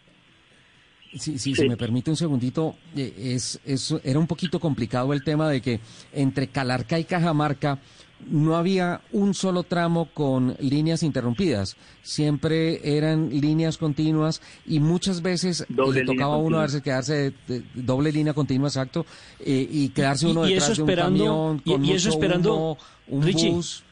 Si, 1.15 1.37
sí. 1.37 1.53
se 1.53 1.69
me 1.69 1.77
permite 1.77 2.09
un 2.09 2.17
segundito, 2.17 2.75
eh, 2.95 3.13
es, 3.17 3.59
es, 3.65 3.95
era 4.03 4.17
un 4.17 4.25
poquito 4.25 4.59
complicado 4.59 5.13
el 5.13 5.23
tema 5.23 5.47
de 5.47 5.61
que 5.61 5.79
entre 6.11 6.47
Calarca 6.47 6.97
y 6.97 7.03
Cajamarca 7.03 7.77
no 8.29 8.55
había 8.55 9.01
un 9.11 9.33
solo 9.33 9.63
tramo 9.63 10.09
con 10.13 10.55
líneas 10.59 11.03
interrumpidas, 11.03 11.77
siempre 12.01 12.97
eran 12.97 13.29
líneas 13.29 13.77
continuas 13.77 14.41
y 14.65 14.79
muchas 14.79 15.21
veces 15.21 15.65
le 15.69 16.03
tocaba 16.05 16.35
a 16.35 16.37
uno 16.37 16.59
a 16.59 16.67
quedarse 16.67 17.33
de, 17.47 17.63
doble 17.73 18.11
línea 18.11 18.33
continua, 18.33 18.67
exacto, 18.67 19.05
eh, 19.39 19.67
y 19.69 19.89
quedarse 19.89 20.27
uno 20.27 20.43
detrás 20.43 20.77
de 20.77 20.83
un 20.83 20.95
camión 20.95 21.59
con 21.59 21.85
y, 21.85 21.91
eso 21.91 22.09
esperando, 22.09 22.77
un 23.07 23.31
bus. 23.31 23.83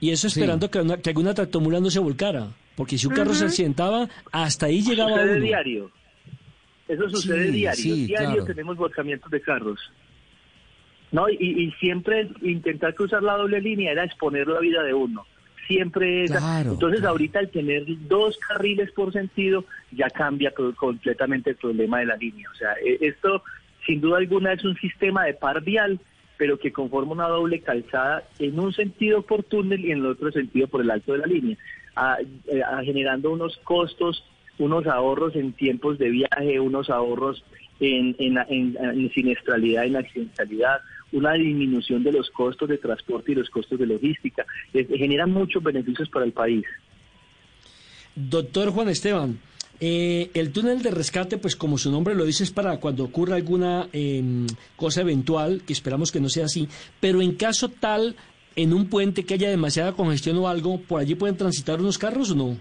Y 0.00 0.10
eso 0.10 0.28
esperando 0.28 0.70
que, 0.70 0.78
alguna 0.78 1.34
tractomula 1.34 1.78
no 1.78 1.90
se 1.90 1.98
volcara, 1.98 2.48
porque 2.74 2.96
si 2.96 3.06
un 3.06 3.14
carro 3.14 3.34
se 3.34 3.44
accidentaba, 3.44 4.08
hasta 4.32 4.66
ahí 4.66 4.82
llegaba 4.82 5.10
sucede 5.10 5.36
uno. 5.36 5.44
diario. 5.44 5.90
Eso 6.88 7.08
sucede 7.10 7.50
diario. 7.50 7.94
diario 7.94 8.44
tenemos 8.44 8.76
volcamientos 8.76 9.30
de 9.30 9.40
carros. 9.40 9.78
No, 11.12 11.28
y, 11.28 11.36
y 11.38 11.70
siempre 11.72 12.28
intentar 12.42 12.94
cruzar 12.94 13.22
la 13.22 13.36
doble 13.36 13.60
línea 13.60 13.92
era 13.92 14.04
exponer 14.04 14.46
la 14.46 14.60
vida 14.60 14.82
de 14.82 14.94
uno. 14.94 15.26
Siempre 15.66 16.24
es. 16.24 16.32
Entonces, 16.64 17.04
ahorita 17.04 17.38
al 17.38 17.50
tener 17.50 17.84
dos 18.08 18.36
carriles 18.38 18.90
por 18.92 19.12
sentido, 19.12 19.64
ya 19.92 20.10
cambia 20.10 20.52
completamente 20.76 21.50
el 21.50 21.56
problema 21.56 22.00
de 22.00 22.06
la 22.06 22.16
línea. 22.16 22.48
O 22.50 22.54
sea, 22.56 22.74
e, 22.84 22.98
esto, 23.00 23.42
sin 23.86 24.00
duda 24.00 24.18
alguna, 24.18 24.52
es 24.52 24.64
un 24.64 24.76
sistema 24.76 25.24
de 25.24 25.34
par 25.34 25.62
vial, 25.62 26.00
pero 26.36 26.58
que 26.58 26.72
conforma 26.72 27.12
una 27.12 27.28
doble 27.28 27.60
calzada 27.60 28.24
en 28.38 28.58
un 28.58 28.72
sentido 28.72 29.22
por 29.22 29.44
túnel 29.44 29.84
y 29.84 29.92
en 29.92 29.98
el 29.98 30.06
otro 30.06 30.32
sentido 30.32 30.66
por 30.66 30.80
el 30.80 30.90
alto 30.90 31.12
de 31.12 31.18
la 31.18 31.26
línea, 31.26 31.56
eh, 32.48 32.62
generando 32.84 33.30
unos 33.30 33.56
costos, 33.58 34.24
unos 34.58 34.86
ahorros 34.86 35.36
en 35.36 35.52
tiempos 35.52 35.98
de 35.98 36.10
viaje, 36.10 36.58
unos 36.58 36.90
ahorros 36.90 37.44
en, 37.80 38.14
en, 38.18 38.38
en, 38.78 39.10
siniestralidad, 39.12 39.84
en 39.84 39.96
accidentalidad, 39.96 40.80
una 41.12 41.32
disminución 41.34 42.02
de 42.02 42.12
los 42.12 42.30
costos 42.30 42.68
de 42.68 42.78
transporte 42.78 43.32
y 43.32 43.34
los 43.36 43.50
costos 43.50 43.78
de 43.78 43.86
logística. 43.86 44.44
generan 44.72 45.30
muchos 45.30 45.62
beneficios 45.62 46.08
para 46.08 46.24
el 46.24 46.32
país. 46.32 46.64
Doctor 48.14 48.70
Juan 48.70 48.88
Esteban, 48.88 49.38
eh, 49.80 50.30
el 50.34 50.52
túnel 50.52 50.82
de 50.82 50.90
rescate, 50.90 51.38
pues 51.38 51.56
como 51.56 51.78
su 51.78 51.90
nombre 51.90 52.14
lo 52.14 52.24
dice, 52.24 52.44
es 52.44 52.50
para 52.50 52.78
cuando 52.78 53.04
ocurra 53.04 53.36
alguna 53.36 53.88
em, 53.92 54.46
cosa 54.76 55.00
eventual, 55.00 55.62
que 55.66 55.72
esperamos 55.72 56.12
que 56.12 56.20
no 56.20 56.28
sea 56.28 56.44
así, 56.44 56.68
pero 57.00 57.22
en 57.22 57.34
caso 57.34 57.70
tal, 57.70 58.14
en 58.56 58.74
un 58.74 58.90
puente 58.90 59.24
que 59.24 59.34
haya 59.34 59.48
demasiada 59.48 59.92
congestión 59.92 60.36
o 60.36 60.48
algo, 60.48 60.80
¿por 60.80 61.00
allí 61.00 61.14
pueden 61.14 61.36
transitar 61.36 61.80
unos 61.80 61.96
carros 61.96 62.32
o 62.32 62.34
no? 62.34 62.56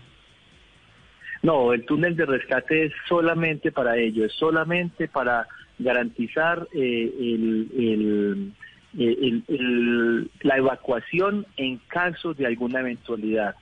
No, 1.42 1.74
el 1.74 1.86
túnel 1.86 2.16
de 2.16 2.26
rescate 2.26 2.86
es 2.86 2.94
solamente 3.08 3.72
para 3.72 3.98
ello, 3.98 4.26
es 4.26 4.34
solamente 4.34 5.08
para 5.08 5.48
garantizar 5.80 6.68
eh, 6.74 7.12
el, 7.78 8.52
la 10.42 10.58
evacuación 10.58 11.46
en 11.58 11.78
caso 11.88 12.34
de 12.34 12.46
alguna 12.46 12.82
eventualidad. 12.82 13.56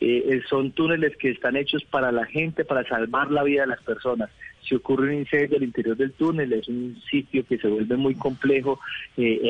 Eh, 0.00 0.24
eh, 0.28 0.42
son 0.50 0.72
túneles 0.72 1.16
que 1.16 1.30
están 1.30 1.56
hechos 1.56 1.84
para 1.84 2.12
la 2.12 2.26
gente, 2.26 2.64
para 2.64 2.86
salvar 2.86 3.30
la 3.30 3.44
vida 3.44 3.62
de 3.62 3.68
las 3.68 3.82
personas. 3.82 4.28
Si 4.68 4.74
ocurre 4.74 5.08
un 5.08 5.20
incendio 5.20 5.58
al 5.58 5.62
interior 5.62 5.96
del 5.96 6.12
túnel, 6.12 6.52
es 6.54 6.66
un 6.68 7.00
sitio 7.10 7.44
que 7.46 7.58
se 7.58 7.68
vuelve 7.68 7.96
muy 7.96 8.14
complejo 8.14 8.80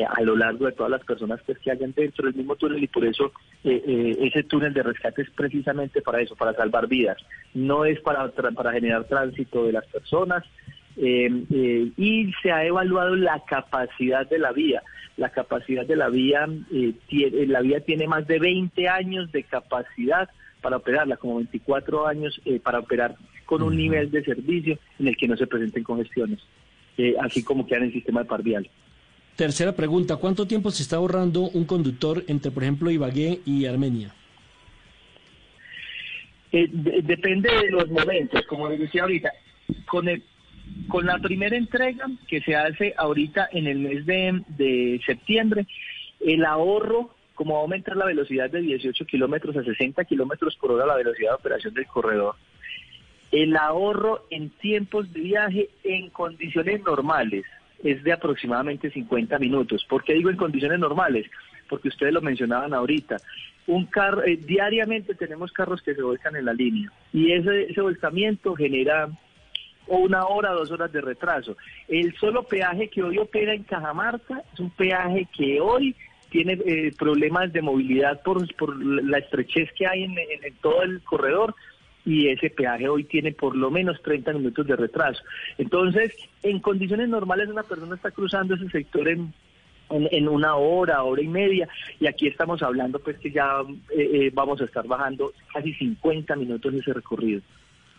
a 0.09 0.21
lo 0.21 0.35
largo 0.35 0.65
de 0.65 0.73
todas 0.73 0.91
las 0.91 1.05
personas 1.05 1.41
que 1.41 1.71
hayan 1.71 1.93
dentro 1.95 2.25
del 2.25 2.35
mismo 2.35 2.57
túnel 2.57 2.83
y 2.83 2.87
por 2.87 3.05
eso 3.05 3.31
ese 3.63 4.43
túnel 4.43 4.73
de 4.73 4.83
rescate 4.83 5.21
es 5.21 5.29
precisamente 5.29 6.01
para 6.01 6.19
eso, 6.19 6.35
para 6.35 6.53
salvar 6.53 6.87
vidas. 6.87 7.17
No 7.53 7.85
es 7.85 8.01
para, 8.01 8.27
para 8.27 8.73
generar 8.73 9.05
tránsito 9.05 9.65
de 9.65 9.71
las 9.71 9.85
personas, 9.85 10.43
eh, 10.43 10.47
eh, 10.47 10.74
y 10.97 12.31
se 12.41 12.51
ha 12.51 12.65
evaluado 12.65 13.15
la 13.15 13.43
capacidad 13.45 14.27
de 14.29 14.39
la 14.39 14.51
vía. 14.51 14.81
La 15.17 15.29
capacidad 15.29 15.85
de 15.85 15.95
la 15.95 16.09
vía, 16.09 16.47
eh, 16.73 16.93
tiene, 17.07 17.47
la 17.47 17.61
vía 17.61 17.79
tiene 17.79 18.07
más 18.07 18.27
de 18.27 18.39
20 18.39 18.89
años 18.89 19.31
de 19.31 19.43
capacidad 19.43 20.29
para 20.61 20.77
operarla, 20.77 21.17
como 21.17 21.37
24 21.37 22.07
años 22.07 22.41
para 22.63 22.79
operar 22.79 23.15
con 23.45 23.61
un 23.61 23.77
nivel 23.77 24.09
de 24.09 24.23
servicio 24.23 24.79
en 24.99 25.07
el 25.07 25.15
que 25.15 25.27
no 25.27 25.37
se 25.37 25.45
presenten 25.45 25.83
congestiones, 25.83 26.39
así 27.21 27.43
como 27.43 27.67
queda 27.67 27.79
en 27.79 27.83
el 27.85 27.93
sistema 27.93 28.21
de 28.21 28.25
parvial. 28.25 28.69
Tercera 29.35 29.73
pregunta, 29.73 30.15
¿cuánto 30.15 30.47
tiempo 30.47 30.71
se 30.71 30.81
está 30.81 30.95
ahorrando 30.95 31.41
un 31.41 31.65
conductor 31.65 32.23
entre, 32.27 32.51
por 32.51 32.63
ejemplo, 32.63 32.89
Ibagué 32.89 33.41
y 33.45 33.65
Armenia? 33.65 34.13
depende 36.51 37.49
de 37.51 37.69
los 37.69 37.89
momentos, 37.89 38.41
como 38.47 38.69
les 38.69 38.79
decía 38.79 39.01
ahorita. 39.01 39.29
Con 39.85 40.07
el, 40.07 40.23
con 40.87 41.05
la 41.05 41.17
primera 41.19 41.57
entrega 41.57 42.05
que 42.27 42.41
se 42.41 42.55
hace 42.55 42.93
ahorita 42.97 43.49
en 43.51 43.67
el 43.67 43.79
mes 43.79 44.05
de, 44.05 45.01
septiembre, 45.05 45.67
el 46.19 46.45
ahorro, 46.45 47.09
como 47.33 47.53
va 47.55 47.59
a 47.59 47.63
aumentar 47.63 47.97
la 47.97 48.05
velocidad 48.05 48.49
de 48.49 48.61
18 48.61 49.05
kilómetros 49.05 49.57
a 49.57 49.63
60 49.63 50.03
kilómetros 50.05 50.55
por 50.55 50.71
hora 50.71 50.85
la 50.85 50.95
velocidad 50.95 51.31
de 51.31 51.35
operación 51.35 51.73
del 51.73 51.87
corredor, 51.87 52.35
el 53.31 53.57
ahorro 53.57 54.25
en 54.29 54.49
tiempos 54.49 55.11
de 55.11 55.19
viaje 55.19 55.69
en 55.83 56.09
condiciones 56.09 56.81
normales 56.83 57.43
es 57.83 58.03
de 58.03 58.13
aproximadamente 58.13 58.89
50 58.89 59.37
minutos. 59.39 59.85
¿Por 59.89 60.03
qué 60.03 60.13
digo 60.13 60.29
en 60.29 60.37
condiciones 60.37 60.79
normales? 60.79 61.27
Porque 61.67 61.89
ustedes 61.89 62.13
lo 62.13 62.21
mencionaban 62.21 62.73
ahorita. 62.73 63.17
Un 63.67 63.85
carro, 63.87 64.23
eh, 64.23 64.37
diariamente 64.37 65.15
tenemos 65.15 65.51
carros 65.51 65.81
que 65.81 65.95
se 65.95 66.01
vuelcan 66.01 66.35
en 66.35 66.45
la 66.45 66.53
línea 66.53 66.91
y 67.11 67.31
ese, 67.31 67.63
ese 67.63 67.81
volcamiento 67.81 68.55
genera 68.55 69.09
o 69.87 69.97
una 69.97 70.25
hora, 70.25 70.51
dos 70.51 70.71
horas 70.71 70.91
de 70.91 71.01
retraso. 71.01 71.57
El 71.87 72.15
solo 72.15 72.43
peaje 72.43 72.89
que 72.89 73.03
hoy 73.03 73.17
opera 73.17 73.53
en 73.53 73.63
Cajamarca 73.63 74.43
es 74.53 74.59
un 74.59 74.69
peaje 74.71 75.27
que 75.35 75.59
hoy 75.61 75.95
tiene 76.29 76.59
eh, 76.65 76.91
problemas 76.97 77.53
de 77.53 77.61
movilidad 77.61 78.21
por, 78.21 78.53
por 78.55 78.75
la 78.83 79.19
estrechez 79.19 79.69
que 79.77 79.87
hay 79.87 80.03
en, 80.03 80.15
todo 80.61 80.83
el 80.83 81.01
corredor 81.01 81.55
y 82.05 82.27
ese 82.27 82.49
peaje 82.49 82.89
hoy 82.89 83.05
tiene 83.05 83.31
por 83.31 83.55
lo 83.55 83.71
menos 83.71 84.01
30 84.01 84.33
minutos 84.33 84.67
de 84.67 84.75
retraso. 84.75 85.23
Entonces, 85.57 86.13
en 86.43 86.59
condiciones 86.59 87.09
normales 87.09 87.49
una 87.49 87.63
persona 87.63 87.95
está 87.95 88.11
cruzando 88.11 88.55
ese 88.55 88.69
sector 88.69 89.07
en, 89.07 89.33
en, 89.89 90.27
una 90.27 90.55
hora, 90.55 91.03
hora 91.03 91.21
y 91.21 91.27
media, 91.27 91.67
y 91.99 92.07
aquí 92.07 92.27
estamos 92.27 92.61
hablando 92.61 92.99
pues 92.99 93.17
que 93.17 93.31
ya 93.31 93.61
eh, 93.95 94.09
eh, 94.13 94.31
vamos 94.33 94.61
a 94.61 94.65
estar 94.65 94.85
bajando 94.85 95.31
casi 95.53 95.73
50 95.73 96.35
minutos 96.35 96.73
ese 96.73 96.93
recorrido. 96.93 97.41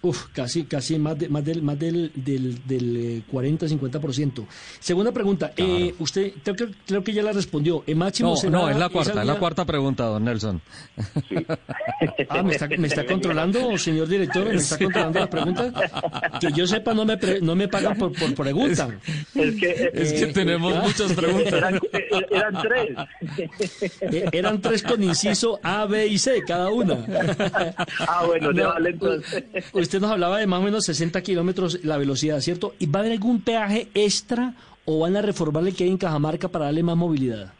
Uf, 0.02 0.26
casi, 0.32 0.64
casi 0.64 0.98
más, 0.98 1.18
de, 1.18 1.28
más 1.28 1.44
del, 1.44 1.62
más 1.62 1.78
del, 1.78 2.12
del, 2.14 2.64
del 2.66 3.24
40-50%. 3.32 4.40
Eh, 4.40 4.46
Segunda 4.78 5.10
pregunta, 5.10 5.52
eh, 5.56 5.94
usted 5.98 6.32
creo, 6.44 6.68
creo, 6.86 7.02
que 7.02 7.12
ya 7.12 7.22
la 7.22 7.32
respondió. 7.32 7.82
¿El 7.86 7.96
máximo 7.96 8.34
no, 8.44 8.50
no, 8.50 8.68
es 8.68 8.76
la 8.76 8.88
cuarta, 8.90 9.20
es 9.20 9.26
la 9.26 9.38
cuarta 9.38 9.64
pregunta, 9.64 10.04
don 10.04 10.24
Nelson. 10.24 10.60
Ah, 12.28 12.42
¿me 12.42 12.52
está, 12.52 12.68
¿me 12.68 12.86
está 12.88 13.06
controlando, 13.06 13.78
señor 13.78 14.08
director? 14.08 14.46
¿Me 14.46 14.56
está 14.56 14.76
controlando 14.76 15.20
la 15.20 15.30
pregunta? 15.30 15.72
Que 16.40 16.52
yo 16.52 16.66
sepa, 16.66 16.92
no 16.92 17.04
me, 17.04 17.16
no 17.40 17.54
me 17.54 17.68
pagan 17.68 17.96
por, 17.96 18.12
por 18.12 18.34
pregunta. 18.34 18.88
Es 19.34 19.54
que, 19.56 19.90
es 19.94 20.12
que 20.12 20.26
tenemos 20.26 20.74
muchas 20.82 21.12
preguntas. 21.14 21.52
Eran, 21.52 21.80
eran 22.30 22.62
tres. 22.62 22.96
Eh, 24.00 24.28
eran 24.32 24.60
tres 24.60 24.82
con 24.82 25.02
inciso 25.02 25.58
A, 25.62 25.86
B 25.86 26.06
y 26.06 26.18
C, 26.18 26.42
cada 26.46 26.70
una. 26.70 27.04
Ah, 28.00 28.24
bueno, 28.26 28.52
no, 28.52 28.68
vale 28.68 28.90
entonces 28.90 29.44
usted 29.86 30.00
nos 30.00 30.10
hablaba 30.10 30.38
de 30.38 30.46
más 30.46 30.60
o 30.60 30.62
menos 30.62 30.84
60 30.84 31.22
kilómetros 31.22 31.84
la 31.84 31.96
velocidad, 31.96 32.40
¿cierto? 32.40 32.74
¿Y 32.78 32.86
va 32.86 33.00
a 33.00 33.02
haber 33.02 33.12
algún 33.12 33.40
peaje 33.40 33.88
extra 33.94 34.54
o 34.84 35.00
van 35.00 35.16
a 35.16 35.22
reformar 35.22 35.66
el 35.66 35.74
que 35.74 35.84
hay 35.84 35.90
en 35.90 35.98
Cajamarca 35.98 36.48
para 36.48 36.66
darle 36.66 36.82
más 36.82 36.96
movilidad? 36.96 37.52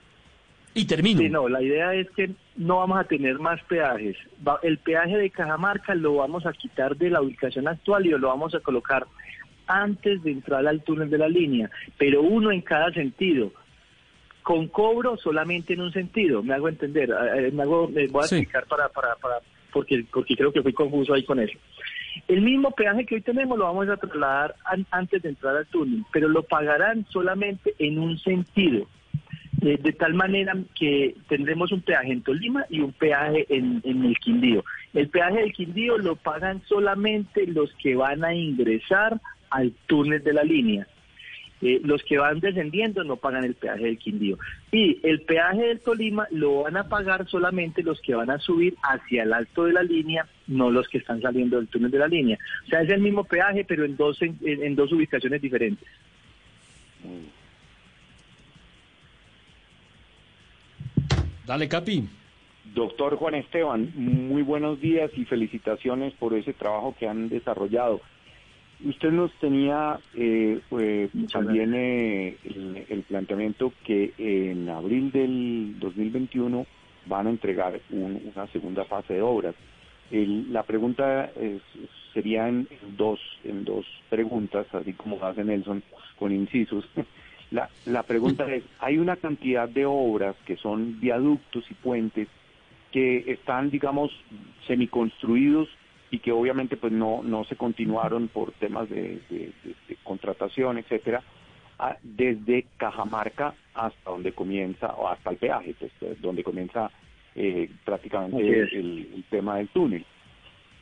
Y 0.75 0.85
termino. 0.85 1.21
Sí, 1.21 1.30
no, 1.30 1.49
la 1.49 1.62
idea 1.62 1.95
es 1.95 2.11
que 2.11 2.30
no 2.56 2.76
vamos 2.78 2.99
a 2.99 3.04
tener 3.04 3.38
más 3.38 3.62
peajes. 3.62 4.16
el 4.62 4.78
peaje 4.78 5.16
de 5.16 5.30
Cajamarca 5.30 5.95
lo 5.95 6.16
vamos 6.16 6.45
a 6.45 6.52
quitar 6.52 6.97
de 6.97 7.09
la 7.09 7.23
ubicación 7.23 7.66
actual 7.66 8.04
y 8.04 8.11
lo 8.11 8.28
vamos 8.28 8.54
a 8.54 8.61
colocar 8.61 9.06
antes 9.66 10.23
de 10.23 10.33
entrar 10.33 10.66
al 10.66 10.83
túnel 10.83 11.09
de 11.09 11.18
la 11.18 11.28
línea, 11.28 11.71
pero 11.97 12.23
uno 12.23 12.50
en 12.50 12.61
cada 12.61 12.92
sentido. 12.92 13.52
Con 14.42 14.68
cobro 14.68 15.16
solamente 15.16 15.73
en 15.73 15.80
un 15.80 15.92
sentido, 15.92 16.42
me 16.42 16.54
hago 16.54 16.68
entender, 16.68 17.11
eh, 17.11 17.50
me, 17.52 17.62
hago, 17.62 17.88
me 17.88 18.06
voy 18.06 18.23
a 18.23 18.26
explicar 18.26 18.64
para, 18.66 18.88
para, 18.90 19.16
para, 19.16 19.38
porque, 19.73 20.04
porque 20.12 20.37
creo 20.37 20.52
que 20.52 20.62
fui 20.62 20.73
confuso 20.73 21.14
ahí 21.14 21.25
con 21.25 21.40
eso. 21.40 21.59
El 22.28 22.42
mismo 22.42 22.70
peaje 22.70 23.04
que 23.04 23.16
hoy 23.16 23.20
tenemos 23.20 23.58
lo 23.58 23.64
vamos 23.64 23.88
a 23.88 23.96
trasladar 23.96 24.54
antes 24.90 25.23
de 25.23 25.30
entrar 25.30 25.56
al 25.56 25.66
túnel, 25.66 26.04
pero 26.12 26.28
lo 26.28 26.42
pagarán 26.42 27.06
solamente 27.08 27.75
en 27.78 27.99
un 27.99 28.18
sentido. 28.18 28.87
de 29.61 29.92
tal 29.92 30.14
manera 30.14 30.54
que 30.78 31.14
tendremos 31.28 31.73
un 31.73 31.80
peaje 31.80 32.12
en 32.12 32.23
Tolima 32.23 32.66
y 32.68 32.80
un 32.80 32.92
peaje 32.92 33.46
en, 33.49 33.80
en, 33.85 34.04
el 34.04 34.18
Quindío. 34.18 34.64
El 34.92 35.08
peaje 35.08 35.40
del 35.40 35.52
Quindío 35.52 35.99
lo 35.99 36.16
pagan 36.16 36.62
solamente 36.66 37.46
los 37.46 37.73
que 37.82 37.96
van 37.96 38.25
a 38.25 38.35
ingresar 38.35 39.20
al 39.50 39.73
túnel 39.87 40.23
de 40.23 40.32
la 40.35 40.42
línea. 40.42 40.87
Eh, 41.62 41.80
los 41.82 42.02
que 42.02 42.18
van 42.18 42.40
descendiendo 42.40 43.02
no 43.02 43.16
pagan 43.16 43.44
el 43.44 43.54
peaje 43.54 43.84
del 43.84 43.98
Quindío. 43.98 44.38
Y 44.70 45.00
el 45.02 45.22
peaje 45.22 45.62
del 45.62 45.80
Tolima 45.80 46.26
lo 46.30 46.64
van 46.64 46.76
a 46.76 46.88
pagar 46.88 47.26
solamente 47.28 47.82
los 47.82 48.00
que 48.02 48.14
van 48.14 48.30
a 48.30 48.38
subir 48.38 48.76
hacia 48.82 49.22
el 49.22 49.32
alto 49.32 49.64
de 49.64 49.72
la 49.72 49.82
línea, 49.82 50.26
no 50.46 50.70
los 50.70 50.86
que 50.88 50.98
están 50.98 51.22
saliendo 51.22 51.56
del 51.56 51.68
túnel 51.68 51.90
de 51.90 51.98
la 51.98 52.08
línea. 52.08 52.38
O 52.66 52.68
sea, 52.68 52.82
es 52.82 52.90
el 52.90 53.00
mismo 53.00 53.25
peaje, 53.25 53.64
pero 53.64 53.84
en 53.84 53.96
dos, 53.96 54.20
en, 54.20 54.76
dos 54.76 54.92
ubicaciones 54.92 55.40
diferentes. 55.40 55.88
Dale, 61.46 61.68
Capi. 61.68 62.06
Doctor 62.75 63.16
Juan 63.16 63.36
Esteban, 63.36 63.92
muy 63.94 64.42
buenos 64.42 64.80
días 64.80 65.10
y 65.16 65.25
felicitaciones 65.25 66.12
por 66.14 66.34
ese 66.34 66.52
trabajo 66.52 66.94
que 66.98 67.08
han 67.08 67.30
desarrollado. 67.30 68.02
Usted 68.85 69.11
nos 69.11 69.33
tenía 69.35 69.99
eh, 70.14 70.61
también 71.33 71.73
eh, 71.75 72.37
el, 72.88 73.02
planteamiento 73.09 73.73
que 73.85 74.12
en 74.18 74.68
abril 74.68 75.11
del 75.11 75.76
2021 75.80 76.66
van 77.06 77.26
a 77.26 77.30
entregar 77.30 77.80
una 77.90 78.47
segunda 78.49 78.85
fase 78.85 79.14
de 79.14 79.23
obras. 79.23 79.54
la 80.11 80.62
pregunta 80.64 81.30
sería 82.12 82.49
en, 82.49 82.68
dos 82.97 83.18
en 83.45 83.64
dos 83.64 83.87
preguntas, 84.11 84.66
así 84.75 84.92
como 84.92 85.23
hace 85.25 85.45
Nelson 85.45 85.83
con 86.18 86.33
incisos. 86.33 86.85
La, 87.52 87.71
la 87.85 88.02
pregunta 88.02 88.52
es, 88.52 88.64
hay 88.80 88.99
una 88.99 89.14
cantidad 89.14 89.68
de 89.68 89.87
obras 89.87 90.35
que 90.47 90.56
son 90.56 90.99
viaductos 90.99 91.64
y 91.71 91.75
puentes 91.75 92.26
que 92.90 93.23
están, 93.30 93.71
digamos, 93.71 94.11
semiconstruidos 94.66 95.68
y 96.10 96.18
que 96.18 96.32
obviamente 96.32 96.76
pues 96.76 96.92
no, 96.92 97.22
no 97.22 97.44
se 97.44 97.56
continuaron 97.56 98.28
por 98.28 98.52
temas 98.52 98.88
de, 98.88 99.20
contratación, 100.04 100.78
etcétera, 100.78 101.22
desde 102.02 102.66
Cajamarca 102.76 103.54
hasta 103.75 104.10
donde 104.10 104.32
comienza, 104.32 104.88
o 104.94 105.08
hasta 105.08 105.30
el 105.30 105.36
peaje, 105.36 105.75
pues, 105.78 106.20
donde 106.20 106.42
comienza 106.42 106.90
eh, 107.34 107.68
prácticamente 107.84 108.60
el, 108.60 109.25
tema 109.28 109.56
del 109.56 109.68
túnel. 109.68 110.04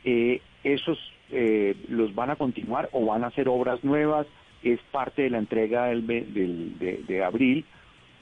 Eh, 0.04 0.40
¿Esos 0.62 0.99
eh, 1.31 1.75
los 1.88 2.14
van 2.14 2.31
a 2.31 2.37
continuar 2.37 2.88
o 2.93 3.07
van 3.07 3.25
a 3.25 3.28
hacer 3.28 3.49
obras 3.49 3.83
nuevas? 3.83 4.26
Es 4.62 4.78
parte 4.93 5.23
de 5.23 5.31
la 5.31 5.38
entrega 5.38 5.87
del, 5.87 6.07
del 6.07 7.07
de, 7.07 7.25
abril. 7.25 7.64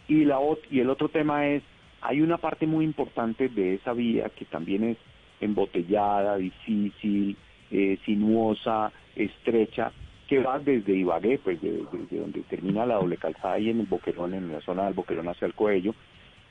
Y, 0.09 0.25
la, 0.25 0.39
y 0.71 0.81
el 0.81 0.91
otro 0.91 1.09
tema 1.09 1.47
es, 1.49 1.63
hay 2.01 2.21
una 2.21 2.39
parte 2.39 2.67
muy 2.67 2.85
importante 2.85 3.49
de 3.49 3.75
esa 3.75 3.93
vía 3.93 4.31
que 4.31 4.45
también 4.45 4.85
es 4.85 4.97
embotellada, 5.43 6.37
difícil, 6.37 7.37
eh, 7.71 7.99
sinuosa, 8.05 8.93
estrecha, 9.17 9.93
que 10.29 10.41
va 10.41 10.59
desde 10.59 10.95
Ibagué, 10.95 11.39
pues 11.39 11.61
desde 11.61 12.19
donde 12.19 12.41
termina 12.43 12.87
la 12.87 12.95
doble 12.95 13.19
calzada 13.19 13.59
y 13.59 13.71
en 13.71 13.81
el 13.81 13.87
Boquerón, 13.87 14.35
en 14.35 14.51
la 14.51 14.61
zona 14.61 14.85
del 14.85 14.95
Boquerón 14.95 15.29
hacia 15.29 15.47
el 15.47 15.55
cuello, 15.55 15.95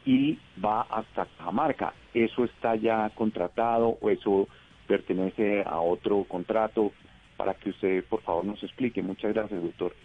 y 0.06 0.38
va 0.64 0.82
hasta 0.82 1.26
Cajamarca. 1.38 1.94
¿Eso 2.14 2.44
está 2.44 2.76
ya 2.76 3.10
contratado 3.16 3.98
o 4.02 4.10
eso 4.10 4.48
pertenece 4.88 5.64
a 5.66 5.80
otro 5.80 6.26
contrato? 6.26 6.92
Para 7.38 7.54
que 7.56 7.72
usted, 7.72 8.06
por 8.06 8.22
favor, 8.22 8.46
nos 8.46 8.62
explique. 8.62 9.02
Muchas 9.02 9.34
gracias, 9.34 9.62
doctor. 9.64 9.96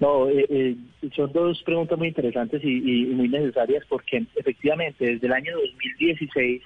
No, 0.00 0.30
eh, 0.30 0.46
eh, 0.48 0.76
son 1.14 1.30
dos 1.32 1.62
preguntas 1.62 1.98
muy 1.98 2.08
interesantes 2.08 2.64
y, 2.64 3.04
muy 3.12 3.28
necesarias 3.28 3.84
porque 3.86 4.24
efectivamente 4.34 5.04
desde 5.04 5.26
el 5.26 5.32
año 5.34 5.52
2016 5.56 6.62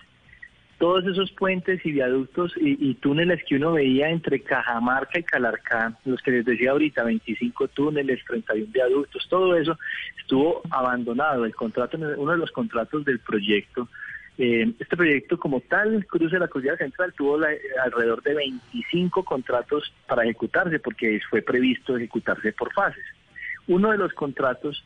todos 0.78 1.04
esos 1.04 1.32
puentes 1.32 1.84
y 1.84 1.92
viaductos 1.92 2.52
y, 2.56 2.94
túneles 2.94 3.42
que 3.44 3.56
uno 3.56 3.72
veía 3.72 4.10
entre 4.10 4.40
Cajamarca 4.40 5.18
y 5.18 5.22
Calarcá, 5.22 5.96
los 6.04 6.20
que 6.20 6.32
les 6.32 6.44
decía 6.44 6.72
ahorita, 6.72 7.04
25 7.04 7.68
túneles, 7.68 8.20
31 8.26 8.70
viaductos, 8.72 9.26
todo 9.28 9.56
eso 9.56 9.78
estuvo 10.20 10.62
abandonado. 10.70 11.44
El 11.44 11.54
contrato, 11.54 11.96
uno 11.96 12.32
de 12.32 12.38
los 12.38 12.50
contratos 12.50 13.04
del 13.04 13.20
proyecto, 13.20 13.88
eh, 14.36 14.72
este 14.78 14.96
proyecto 14.96 15.38
como 15.38 15.60
tal, 15.60 16.04
Cruce 16.06 16.38
la 16.38 16.48
Cordillera 16.48 16.76
Central, 16.76 17.14
tuvo 17.16 17.38
alrededor 17.82 18.22
de 18.22 18.34
25 18.34 19.24
contratos 19.24 19.92
para 20.06 20.24
ejecutarse 20.24 20.80
porque 20.80 21.20
fue 21.30 21.40
previsto 21.40 21.96
ejecutarse 21.96 22.52
por 22.52 22.72
fases. 22.72 23.04
Uno 23.68 23.90
de 23.90 23.98
los 23.98 24.12
contratos 24.12 24.84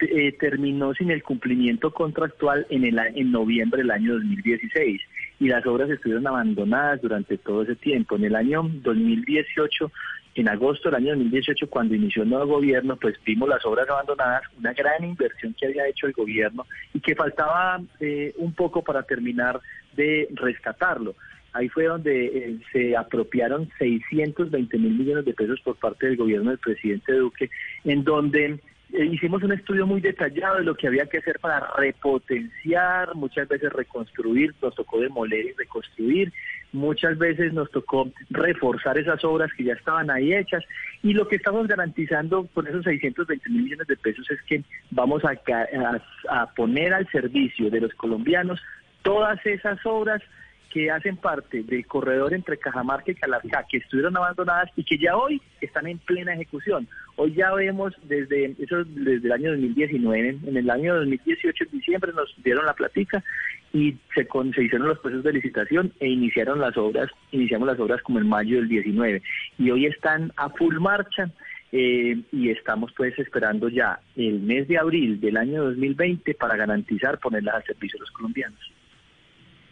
eh, 0.00 0.32
terminó 0.38 0.92
sin 0.94 1.10
el 1.10 1.22
cumplimiento 1.22 1.92
contractual 1.92 2.66
en, 2.68 2.84
el, 2.84 2.98
en 2.98 3.30
noviembre 3.30 3.82
del 3.82 3.90
año 3.90 4.14
2016 4.14 5.00
y 5.40 5.48
las 5.48 5.64
obras 5.66 5.88
estuvieron 5.90 6.26
abandonadas 6.26 7.00
durante 7.00 7.38
todo 7.38 7.62
ese 7.62 7.76
tiempo. 7.76 8.16
En 8.16 8.24
el 8.24 8.34
año 8.34 8.62
2018, 8.82 9.90
en 10.34 10.48
agosto 10.48 10.88
del 10.88 10.96
año 10.96 11.10
2018, 11.10 11.68
cuando 11.70 11.94
inició 11.94 12.22
el 12.24 12.30
nuevo 12.30 12.56
gobierno, 12.56 12.96
pues 12.96 13.16
vimos 13.24 13.48
las 13.48 13.64
obras 13.64 13.88
abandonadas, 13.88 14.42
una 14.58 14.72
gran 14.72 15.04
inversión 15.04 15.54
que 15.54 15.66
había 15.66 15.86
hecho 15.86 16.06
el 16.06 16.12
gobierno 16.12 16.66
y 16.92 17.00
que 17.00 17.14
faltaba 17.14 17.80
eh, 18.00 18.34
un 18.38 18.52
poco 18.52 18.82
para 18.82 19.02
terminar 19.04 19.60
de 19.94 20.28
rescatarlo. 20.34 21.14
Ahí 21.54 21.68
fue 21.68 21.84
donde 21.84 22.26
eh, 22.26 22.58
se 22.72 22.96
apropiaron 22.96 23.70
620 23.78 24.76
mil 24.76 24.98
millones 24.98 25.24
de 25.24 25.34
pesos 25.34 25.60
por 25.60 25.76
parte 25.76 26.06
del 26.06 26.16
gobierno 26.16 26.50
del 26.50 26.58
presidente 26.58 27.12
Duque, 27.12 27.48
en 27.84 28.02
donde 28.02 28.58
eh, 28.92 29.06
hicimos 29.06 29.40
un 29.42 29.52
estudio 29.52 29.86
muy 29.86 30.00
detallado 30.00 30.58
de 30.58 30.64
lo 30.64 30.74
que 30.74 30.88
había 30.88 31.06
que 31.06 31.18
hacer 31.18 31.38
para 31.38 31.68
repotenciar, 31.76 33.14
muchas 33.14 33.46
veces 33.46 33.72
reconstruir, 33.72 34.52
nos 34.60 34.74
tocó 34.74 35.00
demoler 35.00 35.46
y 35.46 35.52
reconstruir, 35.52 36.32
muchas 36.72 37.16
veces 37.18 37.52
nos 37.52 37.70
tocó 37.70 38.10
reforzar 38.30 38.98
esas 38.98 39.24
obras 39.24 39.52
que 39.56 39.62
ya 39.62 39.74
estaban 39.74 40.10
ahí 40.10 40.34
hechas 40.34 40.64
y 41.04 41.12
lo 41.12 41.28
que 41.28 41.36
estamos 41.36 41.68
garantizando 41.68 42.48
con 42.52 42.66
esos 42.66 42.82
620 42.84 43.48
mil 43.50 43.62
millones 43.62 43.86
de 43.86 43.96
pesos 43.96 44.28
es 44.28 44.42
que 44.42 44.64
vamos 44.90 45.22
a, 45.24 45.40
a 46.30 46.46
poner 46.54 46.94
al 46.94 47.08
servicio 47.10 47.70
de 47.70 47.80
los 47.80 47.94
colombianos 47.94 48.60
todas 49.02 49.44
esas 49.46 49.78
obras 49.86 50.20
que 50.74 50.90
hacen 50.90 51.16
parte 51.16 51.62
del 51.62 51.86
corredor 51.86 52.34
entre 52.34 52.58
Cajamarca 52.58 53.12
y 53.12 53.14
Calarcá, 53.14 53.64
que 53.70 53.76
estuvieron 53.76 54.16
abandonadas 54.16 54.68
y 54.74 54.82
que 54.82 54.98
ya 54.98 55.16
hoy 55.16 55.40
están 55.60 55.86
en 55.86 55.98
plena 55.98 56.34
ejecución. 56.34 56.88
Hoy 57.14 57.32
ya 57.32 57.54
vemos 57.54 57.94
desde 58.02 58.56
eso 58.58 58.82
desde 58.84 59.24
el 59.24 59.32
año 59.32 59.50
2019, 59.52 60.38
en 60.44 60.56
el 60.56 60.68
año 60.68 60.96
2018, 60.96 61.64
en 61.64 61.70
diciembre, 61.70 62.12
nos 62.12 62.34
dieron 62.42 62.66
la 62.66 62.72
platica 62.74 63.22
y 63.72 63.96
se, 64.16 64.26
se 64.26 64.62
hicieron 64.64 64.88
los 64.88 64.98
procesos 64.98 65.22
de 65.22 65.34
licitación 65.34 65.92
e 66.00 66.08
iniciaron 66.08 66.58
las 66.58 66.76
obras, 66.76 67.08
iniciamos 67.30 67.68
las 67.68 67.78
obras 67.78 68.02
como 68.02 68.18
en 68.18 68.28
mayo 68.28 68.56
del 68.56 68.68
19 68.68 69.22
y 69.58 69.70
hoy 69.70 69.86
están 69.86 70.32
a 70.36 70.50
full 70.50 70.76
marcha. 70.80 71.30
Eh, 71.76 72.16
y 72.30 72.50
estamos 72.50 72.92
pues 72.96 73.18
esperando 73.18 73.68
ya 73.68 73.98
el 74.14 74.38
mes 74.38 74.68
de 74.68 74.78
abril 74.78 75.20
del 75.20 75.36
año 75.36 75.64
2020 75.64 76.34
para 76.34 76.56
garantizar 76.56 77.18
ponerlas 77.18 77.56
al 77.56 77.64
servicio 77.64 77.98
de 77.98 78.02
los 78.02 78.12
colombianos 78.12 78.73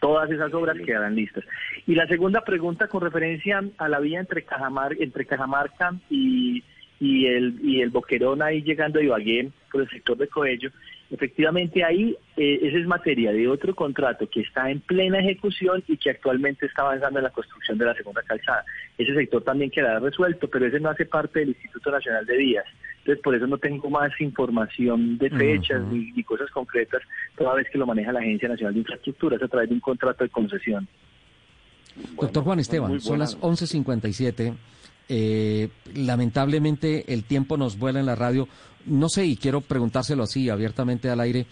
todas 0.03 0.29
esas 0.33 0.53
obras 0.53 0.77
quedarán 0.85 1.15
listas. 1.15 1.45
Y 1.87 1.95
la 1.95 2.09
segunda 2.09 2.41
pregunta 2.41 2.89
con 2.89 3.03
referencia 3.03 3.63
a 3.79 3.89
la 3.89 4.01
vía 4.01 4.19
entre, 4.19 4.43
Cajamar, 4.43 4.97
entre 4.99 5.25
Cajamarca 5.25 5.95
y, 6.11 6.65
y, 6.99 7.27
el, 7.27 7.61
y 7.63 7.83
el 7.83 7.91
Boquerón 7.91 8.43
ahí 8.43 8.63
llegando 8.63 8.99
a 8.99 9.03
Ibagué 9.05 9.51
por 9.71 9.83
el 9.83 9.89
sector 9.89 10.17
de 10.19 10.27
Coello, 10.27 10.71
Efectivamente, 11.13 11.85
ahí 11.85 12.17
eh, 12.39 12.59
esa 12.63 12.79
es 12.79 12.87
materia 12.87 13.33
de 13.33 13.47
otro 13.47 13.75
contrato 13.75 14.27
que 14.31 14.41
está 14.41 14.71
en 14.71 14.81
plena 14.81 15.19
ejecución 15.19 15.85
y 15.87 15.99
que 15.99 16.09
actualmente 16.09 16.65
está 16.65 16.83
avanzando 16.83 17.19
en 17.19 17.25
la 17.25 17.31
construcción 17.31 17.77
de 17.77 17.85
la 17.85 17.95
segunda 17.95 18.23
calzada. 18.23 18.65
Ese 18.97 19.15
sector 19.15 19.45
también 19.45 19.71
quedará 19.71 19.99
resuelto, 19.99 20.49
pero 20.49 20.67
ese 20.67 20.81
no 20.81 20.89
hace 20.89 21.05
parte 21.05 21.41
del 21.41 21.51
Instituto 21.51 21.91
Nacional 21.91 22.25
de 22.25 22.39
Vías. 22.39 22.65
Entonces, 23.01 23.23
por 23.23 23.35
eso 23.35 23.47
no 23.47 23.59
tengo 23.59 23.91
más 23.91 24.19
información 24.23 25.19
de 25.19 25.29
fechas 25.29 25.83
ni, 25.83 26.23
cosas 26.25 26.51
concretas, 26.51 27.03
toda 27.37 27.57
vez 27.57 27.69
que 27.71 27.77
lo 27.77 27.85
maneja 27.87 28.11
la 28.11 28.21
Agencia 28.21 28.49
Nacional 28.49 28.73
de 28.73 28.81
Infraestructuras 28.81 29.43
a 29.43 29.49
través 29.49 29.69
de 29.69 29.75
un 29.75 29.81
contrato 29.81 30.25
de 30.25 30.31
concesión. 30.31 30.89
Doctor 32.19 32.43
Juan 32.43 32.59
Esteban, 32.59 33.01
son 33.01 33.19
las 33.19 33.39
11.57. 33.39 34.55
Eh, 35.15 35.69
lamentablemente 35.95 37.13
el 37.13 37.25
tiempo 37.25 37.59
nos 37.59 37.79
vuela 37.79 38.01
en 38.01 38.07
la 38.07 38.15
radio. 38.15 38.49
No 38.87 39.11
sé, 39.11 39.27
y 39.27 39.37
quiero 39.37 39.61
preguntárselo 39.61 40.23
así, 40.23 40.49
abiertamente 40.49 41.11
al 41.11 41.21
aire. 41.21 41.47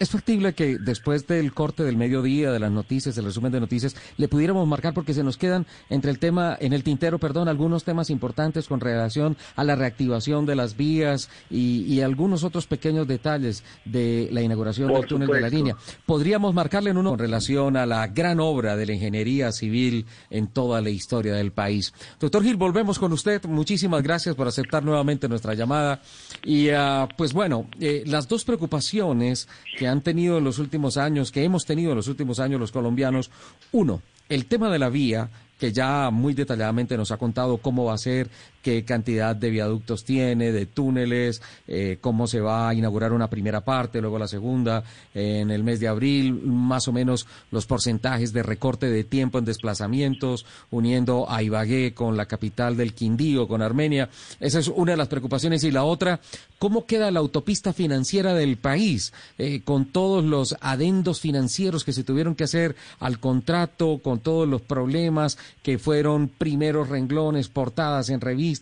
¿Es 0.00 0.10
factible 0.10 0.54
que 0.54 0.78
después 0.78 1.28
del 1.28 1.54
corte 1.54 1.84
del 1.84 1.96
mediodía, 1.96 2.50
de 2.50 2.58
las 2.58 2.72
noticias, 2.72 3.14
del 3.14 3.26
resumen 3.26 3.52
de 3.52 3.60
noticias, 3.60 3.94
le 4.16 4.26
pudiéramos 4.26 4.66
marcar 4.66 4.92
porque 4.92 5.14
se 5.14 5.22
nos 5.22 5.36
quedan 5.36 5.66
entre 5.88 6.10
el 6.10 6.18
tema, 6.18 6.56
en 6.60 6.72
el 6.72 6.82
tintero, 6.82 7.20
perdón, 7.20 7.46
algunos 7.48 7.84
temas 7.84 8.10
importantes 8.10 8.66
con 8.66 8.80
relación 8.80 9.36
a 9.54 9.62
la 9.62 9.76
reactivación 9.76 10.46
de 10.46 10.56
las 10.56 10.76
vías 10.76 11.30
y, 11.48 12.00
algunos 12.00 12.44
otros 12.44 12.66
pequeños 12.66 13.06
detalles 13.06 13.62
de 13.84 14.28
la 14.32 14.42
inauguración 14.42 14.92
del 14.92 15.06
túnel 15.06 15.28
de 15.28 15.40
la 15.40 15.48
línea? 15.48 15.76
¿Podríamos 16.04 16.52
marcarle 16.52 16.90
en 16.90 16.98
uno 16.98 17.10
con 17.10 17.18
relación 17.20 17.76
a 17.76 17.86
la 17.86 18.08
gran 18.08 18.40
obra 18.40 18.76
de 18.76 18.86
la 18.86 18.94
ingeniería 18.94 19.52
civil 19.52 20.06
en 20.28 20.48
toda 20.48 20.80
la 20.80 20.90
historia 20.90 21.34
del 21.34 21.52
país? 21.52 21.94
Doctor 22.18 22.42
Gil, 22.42 22.56
volvemos 22.56 22.98
con 22.98 23.12
usted. 23.12 23.44
Muchísimas 23.44 24.02
gracias 24.02 24.34
por 24.34 24.48
aceptar 24.48 24.84
nuevamente 24.84 25.28
nuestra 25.28 25.54
llamada. 25.54 26.02
Y 26.44 26.70
ah, 26.70 27.08
pues 27.16 27.32
bueno, 27.32 27.68
eh, 27.80 28.02
las 28.06 28.28
dos 28.28 28.44
preocupaciones 28.44 29.48
que 29.78 29.83
que 29.84 29.88
han 29.88 30.00
tenido 30.00 30.38
en 30.38 30.44
los 30.44 30.58
últimos 30.58 30.96
años, 30.96 31.30
que 31.30 31.44
hemos 31.44 31.66
tenido 31.66 31.90
en 31.90 31.98
los 31.98 32.08
últimos 32.08 32.40
años 32.40 32.58
los 32.58 32.72
colombianos. 32.72 33.30
Uno, 33.72 34.00
el 34.30 34.46
tema 34.46 34.70
de 34.70 34.78
la 34.78 34.88
vía, 34.88 35.28
que 35.58 35.74
ya 35.74 36.08
muy 36.10 36.32
detalladamente 36.32 36.96
nos 36.96 37.10
ha 37.10 37.18
contado 37.18 37.58
cómo 37.58 37.84
va 37.84 37.92
a 37.92 37.98
ser, 37.98 38.30
qué 38.64 38.82
cantidad 38.82 39.36
de 39.36 39.50
viaductos 39.50 40.04
tiene, 40.04 40.50
de 40.50 40.64
túneles, 40.64 41.42
eh, 41.68 41.98
cómo 42.00 42.26
se 42.26 42.40
va 42.40 42.70
a 42.70 42.74
inaugurar 42.74 43.12
una 43.12 43.28
primera 43.28 43.60
parte, 43.60 44.00
luego 44.00 44.18
la 44.18 44.26
segunda 44.26 44.82
en 45.12 45.50
el 45.50 45.62
mes 45.62 45.80
de 45.80 45.88
abril, 45.88 46.32
más 46.32 46.88
o 46.88 46.92
menos 46.92 47.26
los 47.50 47.66
porcentajes 47.66 48.32
de 48.32 48.42
recorte 48.42 48.88
de 48.88 49.04
tiempo 49.04 49.38
en 49.38 49.44
desplazamientos, 49.44 50.46
uniendo 50.70 51.30
a 51.30 51.42
Ibagué 51.42 51.92
con 51.92 52.16
la 52.16 52.24
capital 52.24 52.74
del 52.74 52.94
Quindío, 52.94 53.46
con 53.46 53.60
Armenia. 53.60 54.08
Esa 54.40 54.60
es 54.60 54.68
una 54.68 54.92
de 54.92 54.96
las 54.96 55.08
preocupaciones. 55.08 55.62
Y 55.62 55.70
la 55.70 55.84
otra, 55.84 56.20
¿cómo 56.58 56.86
queda 56.86 57.10
la 57.10 57.20
autopista 57.20 57.74
financiera 57.74 58.32
del 58.32 58.56
país 58.56 59.12
eh, 59.36 59.60
con 59.62 59.84
todos 59.84 60.24
los 60.24 60.56
adendos 60.62 61.20
financieros 61.20 61.84
que 61.84 61.92
se 61.92 62.02
tuvieron 62.02 62.34
que 62.34 62.44
hacer 62.44 62.76
al 62.98 63.20
contrato, 63.20 64.00
con 64.02 64.20
todos 64.20 64.48
los 64.48 64.62
problemas 64.62 65.36
que 65.62 65.78
fueron 65.78 66.28
primeros 66.28 66.88
renglones, 66.88 67.48
portadas 67.48 68.08
en 68.08 68.22
revistas? 68.22 68.53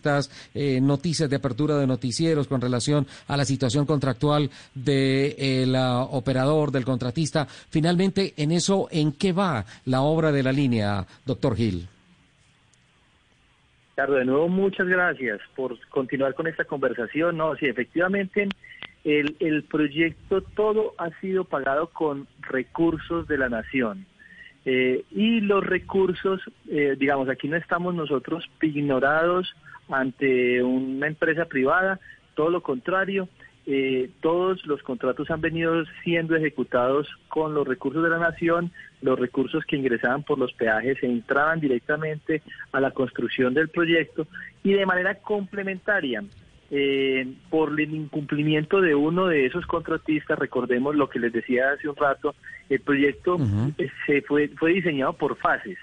Eh, 0.53 0.79
noticias 0.81 1.29
de 1.29 1.35
apertura 1.35 1.77
de 1.77 1.87
noticieros 1.87 2.47
con 2.47 2.61
relación 2.61 3.05
a 3.27 3.37
la 3.37 3.45
situación 3.45 3.85
contractual 3.85 4.49
del 4.73 5.75
ah, 5.75 6.03
operador, 6.03 6.71
del 6.71 6.85
contratista. 6.85 7.45
Finalmente, 7.47 8.33
en 8.37 8.51
eso, 8.51 8.87
¿en 8.91 9.13
qué 9.13 9.33
va 9.33 9.65
la 9.85 10.01
obra 10.01 10.31
de 10.31 10.43
la 10.43 10.51
línea, 10.51 11.05
doctor 11.25 11.55
Gil? 11.55 11.87
Claro, 13.95 14.15
de 14.15 14.25
nuevo 14.25 14.47
muchas 14.49 14.87
gracias 14.87 15.39
por 15.55 15.77
continuar 15.89 16.33
con 16.33 16.47
esta 16.47 16.65
conversación. 16.65 17.37
No, 17.37 17.55
sí, 17.55 17.67
efectivamente 17.67 18.49
el, 19.03 19.35
el 19.39 19.63
proyecto 19.63 20.41
todo 20.41 20.93
ha 20.97 21.09
sido 21.19 21.43
pagado 21.43 21.87
con 21.87 22.27
recursos 22.41 23.27
de 23.27 23.37
la 23.37 23.49
nación. 23.49 24.05
Eh, 24.65 25.03
y 25.11 25.41
los 25.41 25.65
recursos, 25.65 26.41
eh, 26.69 26.95
digamos, 26.97 27.27
aquí 27.29 27.49
no 27.49 27.57
estamos 27.57 27.93
nosotros 27.93 28.49
ignorados 28.61 29.53
ante 29.89 30.63
una 30.63 31.07
empresa 31.07 31.45
privada, 31.45 31.99
todo 32.35 32.49
lo 32.49 32.61
contrario, 32.61 33.27
eh, 33.65 34.09
todos 34.21 34.65
los 34.65 34.83
contratos 34.83 35.31
han 35.31 35.39
venido 35.39 35.85
siendo 36.03 36.35
ejecutados 36.35 37.07
con 37.29 37.53
los 37.53 37.65
recursos 37.65 38.03
de 38.03 38.09
la 38.09 38.17
nación, 38.17 38.71
los 39.01 39.17
recursos 39.17 39.63
que 39.65 39.77
ingresaban 39.77 40.23
por 40.23 40.37
los 40.37 40.51
peajes 40.53 40.97
se 40.99 41.05
entraban 41.05 41.61
directamente 41.61 42.41
a 42.73 42.81
la 42.81 42.91
construcción 42.91 43.53
del 43.53 43.69
proyecto 43.69 44.27
y 44.63 44.73
de 44.73 44.85
manera 44.85 45.15
complementaria. 45.15 46.23
Eh, 46.75 47.27
por 47.51 47.79
el 47.79 47.93
incumplimiento 47.93 48.81
de 48.81 48.95
uno 48.95 49.27
de 49.27 49.45
esos 49.45 49.65
contratistas, 49.67 50.39
recordemos 50.39 50.95
lo 50.95 51.07
que 51.07 51.19
les 51.19 51.31
decía 51.31 51.71
hace 51.71 51.87
un 51.87 51.95
rato, 51.95 52.33
el 52.67 52.79
proyecto 52.79 53.37
se 54.07 54.23
fue, 54.23 54.47
fue 54.47 54.73
diseñado 54.73 55.13
por 55.13 55.37
fases, 55.37 55.77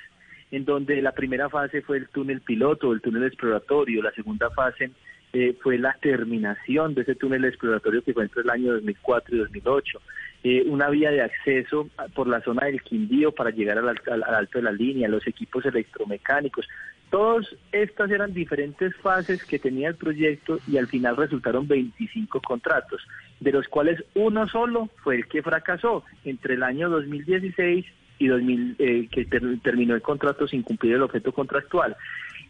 en 0.51 0.65
donde 0.65 1.01
la 1.01 1.13
primera 1.13 1.49
fase 1.49 1.83
fue 1.83 1.99
el 1.99 2.09
túnel 2.09 2.41
piloto, 2.41 2.93
el 2.93 3.01
túnel 3.01 3.25
exploratorio, 3.25 4.03
la 4.03 4.13
segunda 4.13 4.51
fase 4.51 4.91
eh, 5.33 5.57
fue 5.63 5.79
la 5.79 5.93
terminación 6.01 6.95
de 6.95 7.03
ese 7.03 7.15
túnel 7.15 7.45
exploratorio 7.45 8.03
que 8.03 8.13
fue 8.13 8.25
entre 8.25 8.43
el 8.43 8.51
año 8.51 8.73
2004 8.73 9.37
y 9.37 9.39
2008. 9.39 10.01
Eh, 10.43 10.65
una 10.67 10.89
vía 10.89 11.11
de 11.11 11.23
acceso 11.23 11.89
por 12.15 12.27
la 12.27 12.41
zona 12.41 12.67
del 12.67 12.83
Quindío 12.83 13.31
para 13.33 13.51
llegar 13.51 13.79
al, 13.79 14.23
alto 14.23 14.59
de 14.59 14.63
la 14.63 14.73
línea, 14.73 15.09
los 15.09 15.27
equipos 15.27 15.65
electromecánicos. 15.67 16.67
Todas 17.11 17.47
estas 17.73 18.11
eran 18.11 18.33
diferentes 18.33 18.97
fases 18.97 19.45
que 19.45 19.59
tenía 19.59 19.89
el 19.89 19.97
proyecto 19.97 20.59
y 20.67 20.79
al 20.79 20.87
final 20.87 21.17
resultaron 21.17 21.69
25 21.69 22.41
contratos, 22.41 23.07
de 23.39 23.53
los 23.53 23.69
cuales 23.69 24.03
uno 24.15 24.49
solo 24.49 24.89
fue 25.03 25.17
el 25.17 25.27
que 25.27 25.43
fracasó 25.43 26.05
entre 26.25 26.55
el 26.55 26.63
año 26.63 26.89
2016 26.89 27.85
y 28.21 28.29
2000, 28.29 28.77
eh, 28.79 29.09
que 29.11 29.25
terminó 29.25 29.95
el 29.95 30.03
contrato 30.03 30.47
sin 30.47 30.63
cumplir 30.63 30.95
el 30.95 31.03
objeto 31.03 31.33
contractual. 31.33 31.97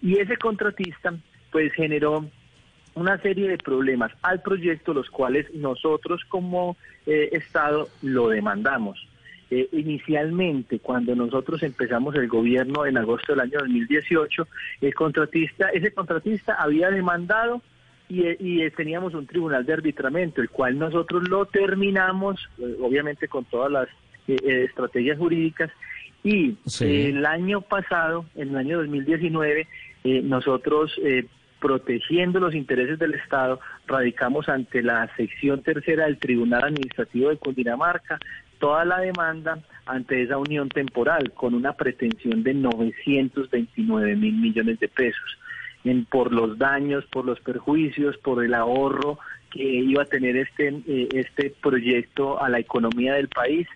Y 0.02 0.18
ese 0.18 0.36
contratista 0.36 1.14
pues 1.50 1.72
generó 1.72 2.28
una 2.94 3.18
serie 3.18 3.48
de 3.48 3.56
problemas 3.56 4.12
al 4.20 4.42
proyecto, 4.42 4.92
los 4.92 5.08
cuales 5.08 5.46
nosotros 5.54 6.22
como 6.28 6.76
eh, 7.06 7.30
Estado 7.32 7.88
lo 8.02 8.28
demandamos. 8.28 8.98
Eh, 9.52 9.68
inicialmente, 9.72 10.80
cuando 10.80 11.14
nosotros 11.14 11.62
empezamos 11.62 12.16
el 12.16 12.28
gobierno 12.28 12.84
en 12.84 12.98
agosto 12.98 13.32
del 13.32 13.40
año 13.40 13.58
2018, 13.60 14.48
el 14.80 14.94
contratista, 14.94 15.68
ese 15.70 15.92
contratista 15.92 16.54
había 16.54 16.90
demandado 16.90 17.62
y, 18.08 18.24
y 18.38 18.68
teníamos 18.72 19.14
un 19.14 19.26
tribunal 19.26 19.64
de 19.64 19.72
arbitramiento, 19.72 20.40
el 20.40 20.50
cual 20.50 20.76
nosotros 20.78 21.28
lo 21.28 21.46
terminamos, 21.46 22.40
eh, 22.58 22.76
obviamente 22.80 23.28
con 23.28 23.44
todas 23.44 23.70
las 23.70 23.88
estrategias 24.36 25.18
jurídicas, 25.18 25.70
y 26.22 26.56
el 26.80 27.24
año 27.24 27.62
pasado, 27.62 28.26
en 28.34 28.50
el 28.50 28.56
año 28.56 28.78
2019, 28.78 29.66
nosotros 30.24 30.92
protegiendo 31.60 32.40
los 32.40 32.54
intereses 32.54 32.98
del 32.98 33.14
Estado, 33.14 33.60
radicamos 33.86 34.48
ante 34.48 34.82
la 34.82 35.08
sección 35.16 35.62
tercera 35.62 36.04
del 36.04 36.18
Tribunal 36.18 36.64
Administrativo 36.64 37.30
de 37.30 37.36
Cundinamarca 37.36 38.18
toda 38.60 38.84
la 38.84 39.00
demanda 39.00 39.58
ante 39.86 40.22
esa 40.22 40.38
unión 40.38 40.68
temporal 40.68 41.32
con 41.32 41.54
una 41.54 41.72
pretensión 41.72 42.44
de 42.44 42.54
929 42.54 44.14
mil 44.14 44.34
millones 44.34 44.78
de 44.78 44.86
pesos 44.86 45.38
en, 45.82 46.04
por 46.04 46.32
los 46.32 46.58
daños, 46.58 47.04
por 47.06 47.24
los 47.24 47.40
perjuicios, 47.40 48.16
por 48.18 48.44
el 48.44 48.54
ahorro 48.54 49.18
que 49.50 49.64
iba 49.64 50.02
a 50.02 50.06
tener 50.06 50.36
este, 50.36 50.68
eh, 50.86 51.08
este 51.12 51.52
proyecto 51.60 52.40
a 52.40 52.48
la 52.48 52.60
economía 52.60 53.14
del 53.14 53.28
país. 53.28 53.66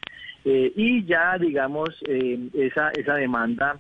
Eh, 0.44 0.72
y 0.76 1.04
ya, 1.04 1.38
digamos, 1.38 1.90
eh, 2.06 2.38
esa, 2.54 2.90
esa 2.90 3.14
demanda 3.14 3.78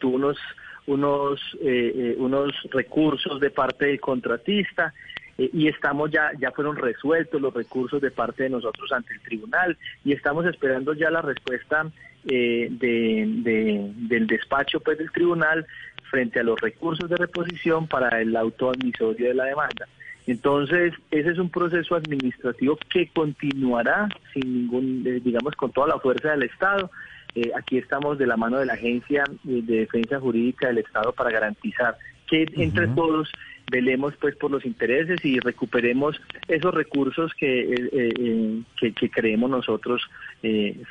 tuvo 0.00 0.16
unos 0.16 0.38
unos, 0.86 1.40
eh, 1.60 1.92
eh, 1.94 2.14
unos 2.18 2.52
recursos 2.70 3.40
de 3.40 3.50
parte 3.50 3.86
del 3.86 4.00
contratista 4.00 4.92
eh, 5.38 5.48
y 5.52 5.68
estamos 5.68 6.10
ya, 6.10 6.30
ya 6.38 6.50
fueron 6.50 6.76
resueltos 6.76 7.40
los 7.40 7.54
recursos 7.54 8.00
de 8.00 8.10
parte 8.10 8.44
de 8.44 8.50
nosotros 8.50 8.90
ante 8.92 9.14
el 9.14 9.20
tribunal 9.20 9.78
y 10.04 10.12
estamos 10.12 10.44
esperando 10.46 10.92
ya 10.94 11.10
la 11.10 11.22
respuesta 11.22 11.86
de, 12.24 12.68
del 12.70 14.26
despacho 14.28 14.80
pues 14.80 14.98
del 14.98 15.10
tribunal 15.10 15.66
frente 16.10 16.38
a 16.40 16.44
los 16.44 16.60
recursos 16.60 17.08
de 17.08 17.16
reposición 17.16 17.88
para 17.88 18.20
el 18.20 18.36
auto 18.36 18.70
admisorio 18.70 19.28
de 19.28 19.34
la 19.34 19.44
demanda. 19.44 19.88
Entonces, 20.26 20.94
ese 21.10 21.30
es 21.30 21.38
un 21.38 21.50
proceso 21.50 21.96
administrativo 21.96 22.78
que 22.88 23.08
continuará 23.08 24.08
sin 24.32 24.52
ningún, 24.52 25.02
digamos, 25.22 25.54
con 25.56 25.72
toda 25.72 25.88
la 25.88 25.98
fuerza 25.98 26.30
del 26.30 26.44
Estado 26.44 26.90
eh, 27.34 27.50
aquí 27.56 27.78
estamos 27.78 28.18
de 28.18 28.26
la 28.26 28.36
mano 28.36 28.58
de 28.58 28.66
la 28.66 28.74
Agencia 28.74 29.24
de 29.42 29.62
Defensa 29.62 30.20
Jurídica 30.20 30.68
del 30.68 30.78
Estado 30.78 31.12
para 31.12 31.30
garantizar 31.30 31.96
que 32.28 32.46
entre 32.56 32.88
todos 32.88 33.30
velemos 33.70 34.14
pues 34.20 34.36
por 34.36 34.50
los 34.50 34.66
intereses 34.66 35.24
y 35.24 35.38
recuperemos 35.38 36.20
esos 36.46 36.74
recursos 36.74 37.32
que, 37.34 37.60
eh, 37.60 37.90
eh, 37.92 38.62
que, 38.76 39.10
creemos 39.10 39.50
nosotros 39.50 40.02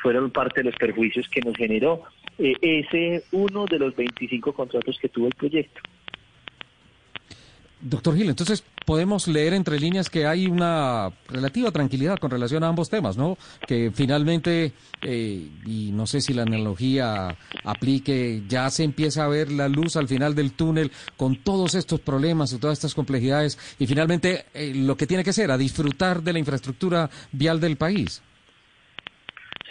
fueron 0.02 0.32
parte 0.32 0.62
de 0.62 0.70
los 0.70 0.76
perjuicios 0.80 1.28
que 1.30 1.42
nos 1.42 1.56
generó 1.56 2.04
ese 2.38 3.24
uno 3.32 3.66
de 3.66 3.78
los 3.78 3.96
25 3.96 4.54
contratos 4.54 4.98
que 5.00 5.10
tuvo 5.10 5.28
el 5.28 5.36
proyecto. 5.36 5.82
Doctor 7.82 8.16
Gil, 8.16 8.30
entonces 8.30 8.64
podemos 8.86 9.28
leer 9.28 9.54
entre 9.54 9.80
líneas 9.80 10.10
que 10.10 10.26
hay 10.26 10.48
una 10.48 11.12
relativa 11.28 11.72
tranquilidad 11.72 12.18
con 12.18 12.32
relación 12.32 12.64
a 12.64 12.68
ambos 12.68 12.90
temas, 12.90 13.18
¿no? 13.18 13.38
Que 13.68 13.92
finalmente, 13.94 14.74
eh, 15.02 15.50
y 15.66 15.92
no 15.92 16.06
sé 16.06 16.22
si 16.22 16.34
la 16.34 16.44
analogía 16.44 17.38
aplique, 17.64 18.44
ya 18.48 18.70
se 18.70 18.84
empieza 18.84 19.26
a 19.26 19.28
ver 19.28 19.52
la 19.52 19.68
luz 19.68 19.96
al 19.96 20.08
final 20.08 20.36
del 20.36 20.54
túnel 20.54 20.92
con 21.18 21.38
todos 21.38 21.76
estos 21.76 22.00
problemas 22.00 22.54
y 22.54 22.58
todas 22.58 22.78
estas 22.78 22.94
complejidades, 22.94 23.58
y 23.80 23.88
finalmente 23.88 24.46
eh, 24.54 24.74
lo 24.76 24.96
que 24.96 25.08
tiene 25.08 25.24
que 25.24 25.34
ser, 25.34 25.52
a 25.52 25.58
disfrutar 25.58 26.22
de 26.22 26.34
la 26.34 26.40
infraestructura 26.40 27.10
vial 27.32 27.60
del 27.60 27.78
país. 27.78 28.22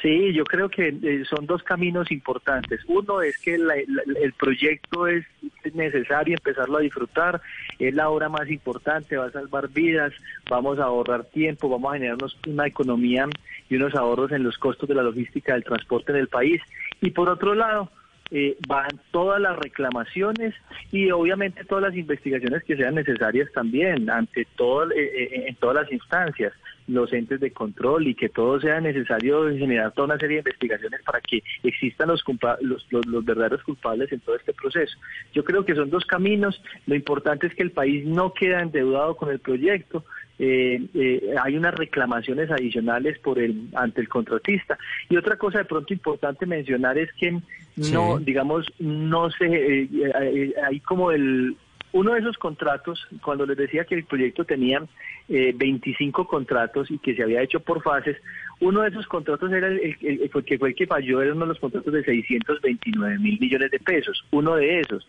Sí, 0.03 0.33
yo 0.33 0.45
creo 0.45 0.71
que 0.71 0.89
eh, 0.89 1.25
son 1.29 1.47
dos 1.47 1.63
caminos 1.63 2.11
importantes. 2.11 2.81
Uno 2.87 3.21
es 3.21 3.37
que 3.39 3.55
el 3.55 4.33
proyecto 4.39 5.07
es 5.07 5.27
necesario 5.75 6.35
empezarlo 6.35 6.79
a 6.79 6.81
disfrutar, 6.81 7.43
es 7.79 7.95
la 7.95 8.09
obra 8.09 8.31
más 8.31 8.49
importante, 8.49 9.19
va 9.19 9.27
a 9.27 9.31
salvar 9.31 9.69
vidas, 9.69 10.13
vamos 10.49 10.79
a 10.79 10.85
ahorrar 10.85 11.25
tiempo, 11.25 11.69
vamos 11.69 11.91
a 11.91 11.95
generarnos 11.95 12.39
una 12.47 12.67
economía 12.67 13.29
y 13.69 13.77
unos 13.77 13.95
ahorros 13.95 14.33
en 14.33 14.43
los 14.43 14.57
costos 14.57 14.89
de 14.89 14.95
la 14.95 15.03
logística 15.03 15.53
del 15.53 15.65
transporte 15.65 16.13
en 16.13 16.19
el 16.19 16.29
país. 16.29 16.63
Y 17.03 17.11
por 17.11 17.29
otro 17.29 17.55
lado, 17.55 17.91
eh, 18.33 18.57
van 18.69 18.89
todas 19.11 19.41
las 19.41 19.59
reclamaciones 19.59 20.55
y 20.93 21.11
obviamente 21.11 21.65
todas 21.65 21.83
las 21.83 21.97
investigaciones 21.97 22.63
que 22.63 22.77
sean 22.77 22.95
necesarias 22.95 23.51
también 23.53 24.09
ante 24.09 24.47
todo 24.57 24.89
eh, 24.93 25.03
eh, 25.03 25.45
en 25.49 25.57
todas 25.57 25.83
las 25.83 25.93
instancias 25.93 26.53
los 26.90 27.12
entes 27.12 27.40
de 27.40 27.53
control 27.53 28.09
y 28.09 28.14
que 28.14 28.29
todo 28.29 28.61
sea 28.61 28.81
necesario 28.81 29.48
generar 29.57 29.92
toda 29.92 30.07
una 30.07 30.18
serie 30.18 30.37
de 30.37 30.50
investigaciones 30.50 31.00
para 31.03 31.20
que 31.20 31.42
existan 31.62 32.09
los, 32.09 32.22
los, 32.61 32.87
los, 32.90 33.24
verdaderos 33.24 33.62
culpables 33.62 34.11
en 34.12 34.20
todo 34.20 34.37
este 34.37 34.53
proceso. 34.53 34.98
Yo 35.33 35.44
creo 35.44 35.64
que 35.64 35.74
son 35.74 35.90
dos 35.90 36.05
caminos. 36.05 36.61
Lo 36.87 36.94
importante 36.94 37.46
es 37.46 37.55
que 37.55 37.62
el 37.62 37.70
país 37.70 38.05
no 38.05 38.35
queda 38.35 38.61
endeudado 38.61 39.16
con 39.16 39.31
el 39.31 39.38
proyecto. 39.38 40.05
Eh, 40.38 40.81
eh, 40.94 41.35
hay 41.42 41.57
unas 41.57 41.74
reclamaciones 41.74 42.50
adicionales 42.50 43.18
por 43.18 43.38
el 43.38 43.68
ante 43.74 44.00
el 44.00 44.09
contratista 44.09 44.79
y 45.11 45.16
otra 45.18 45.37
cosa 45.37 45.59
de 45.59 45.66
pronto 45.66 45.92
importante 45.92 46.46
mencionar 46.46 46.96
es 46.96 47.12
que 47.12 47.38
no 47.76 48.18
digamos 48.18 48.66
no 48.79 49.31
se 49.33 49.83
eh, 49.83 50.55
hay 50.66 50.81
como 50.81 51.11
el 51.11 51.59
uno 51.92 52.12
de 52.12 52.20
esos 52.20 52.38
contratos, 52.38 53.07
cuando 53.22 53.46
les 53.46 53.57
decía 53.57 53.85
que 53.85 53.96
el 53.96 54.05
proyecto 54.05 54.44
tenía 54.44 54.83
eh, 55.29 55.53
25 55.57 56.26
contratos 56.26 56.90
y 56.90 56.98
que 56.98 57.14
se 57.14 57.22
había 57.22 57.42
hecho 57.42 57.61
por 57.61 57.83
fases, 57.83 58.16
uno 58.61 58.83
de 58.83 58.90
esos 58.90 59.07
contratos 59.07 59.50
era 59.53 59.68
el, 59.68 60.31
que 60.44 60.59
fue 60.59 60.68
el 60.68 60.74
que 60.74 60.87
falló, 60.87 61.20
era 61.22 61.33
uno 61.33 61.42
de 61.42 61.48
los 61.48 61.59
contratos 61.59 61.92
de 61.92 62.05
629 62.05 63.18
mil 63.18 63.40
millones 63.40 63.70
de 63.70 63.81
pesos, 63.81 64.24
uno 64.31 64.57
de 64.57 64.81
esos. 64.81 65.07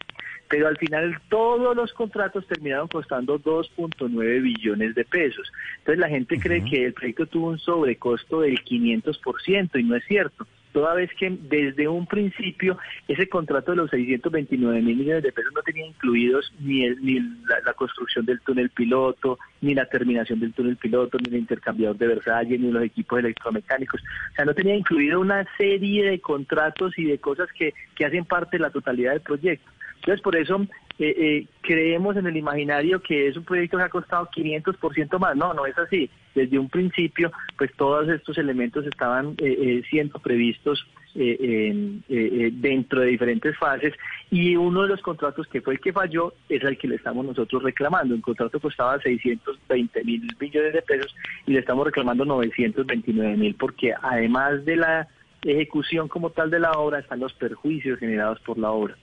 Pero 0.50 0.68
al 0.68 0.78
final 0.78 1.20
todos 1.30 1.76
los 1.76 1.94
contratos 1.94 2.48
terminaron 2.48 2.88
costando 2.88 3.40
2.9 3.40 4.42
billones 4.42 4.96
de 4.96 5.06
pesos. 5.06 5.52
Entonces 5.80 6.00
la 6.00 6.10
gente 6.10 6.40
cree 6.40 6.64
que 6.64 6.86
el 6.86 6.94
proyecto 6.94 7.26
tuvo 7.28 7.50
un 7.50 7.60
sobrecosto 7.60 8.42
del 8.42 8.64
500% 8.64 9.80
y 9.80 9.84
no 9.84 9.96
es 9.96 10.04
cierto 10.06 10.48
toda 10.72 10.94
vez 10.94 11.10
que 11.18 11.30
desde 11.30 11.88
un 11.88 12.06
principio 12.06 12.78
ese 13.08 13.28
contrato 13.28 13.72
de 13.72 13.78
los 13.78 13.90
629 13.90 14.82
mil 14.82 14.98
millones 14.98 15.24
de 15.24 15.32
pesos 15.32 15.52
no 15.54 15.62
tenía 15.62 15.86
incluidos 15.86 16.54
ni, 16.60 16.90
ni 16.90 17.20
la, 17.20 17.74
construcción 17.74 18.26
del 18.26 18.42
túnel 18.42 18.70
piloto, 18.70 19.40
ni 19.62 19.74
la 19.74 19.86
terminación 19.86 20.40
del 20.40 20.54
túnel 20.54 20.78
piloto, 20.78 21.18
ni 21.18 21.30
el 21.30 21.42
intercambiador 21.42 21.98
de 21.98 22.08
Versalles, 22.08 22.60
ni 22.60 22.72
los 22.72 22.84
equipos 22.84 23.20
electromecánicos. 23.20 24.02
O 24.02 24.36
sea, 24.36 24.46
no 24.46 24.54
tenía 24.54 24.76
incluido 24.76 25.20
una 25.20 25.46
serie 25.58 26.10
de 26.10 26.20
contratos 26.20 26.98
y 26.98 27.06
de 27.06 27.18
cosas 27.18 27.50
que, 27.58 27.74
que 27.96 28.06
hacen 28.06 28.26
parte 28.26 28.58
de 28.58 28.64
la 28.64 28.70
totalidad 28.70 29.12
del 29.12 29.22
proyecto. 29.22 29.70
Entonces, 30.02 30.22
por 30.22 30.36
eso 30.36 30.66
eh, 31.00 31.16
eh, 31.18 31.48
creemos 31.62 32.16
en 32.18 32.28
el 32.28 32.38
imaginario 32.38 33.02
que 33.02 33.28
es 33.28 33.38
un 33.38 33.44
proyecto 33.44 33.78
que 33.78 33.84
ha 33.84 33.90
costado 33.90 34.30
500% 34.36 35.20
más. 35.20 35.36
No, 35.36 35.54
no 35.54 35.66
es 35.66 35.78
así. 35.78 36.10
Desde 36.36 36.60
un 36.60 36.70
principio, 36.70 37.32
pues 37.58 37.72
todos 37.76 38.08
estos 38.10 38.38
elementos 38.38 38.86
estaban 38.86 39.36
eh, 39.38 39.82
siendo 39.90 40.20
previstos 40.20 40.88
dentro 41.14 43.02
de 43.02 43.08
diferentes 43.08 43.58
fases 43.58 43.94
y 44.30 44.56
uno 44.56 44.84
de 44.84 44.88
los 44.88 45.02
contratos 45.02 45.46
que 45.48 45.60
fue 45.60 45.74
el 45.74 45.82
que 45.82 45.92
falló 45.92 46.34
es 46.48 46.64
el 46.64 46.78
que 46.78 46.88
le 46.88 46.96
estamos 46.96 47.26
nosotros 47.26 47.64
reclamando. 47.64 48.16
El 48.16 48.22
contrato 48.22 48.62
costaba 48.62 48.98
620 48.98 50.06
mil 50.06 50.26
millones 50.40 50.72
de 50.72 50.82
pesos 50.82 51.14
y 51.46 51.52
le 51.52 51.60
estamos 51.60 51.86
reclamando 51.86 52.24
929 52.24 53.36
mil 53.36 53.56
porque 53.56 53.94
además 54.02 54.64
de 54.64 54.78
la 54.78 55.08
ejecución 55.42 56.08
como 56.08 56.30
tal 56.30 56.50
de 56.50 56.60
la 56.60 56.72
obra 56.72 57.00
están 57.00 57.20
los 57.20 57.34
perjuicios 57.34 58.00
generados 58.00 58.40
por 58.40 58.58
la 58.58 58.72
obra. 58.72 58.96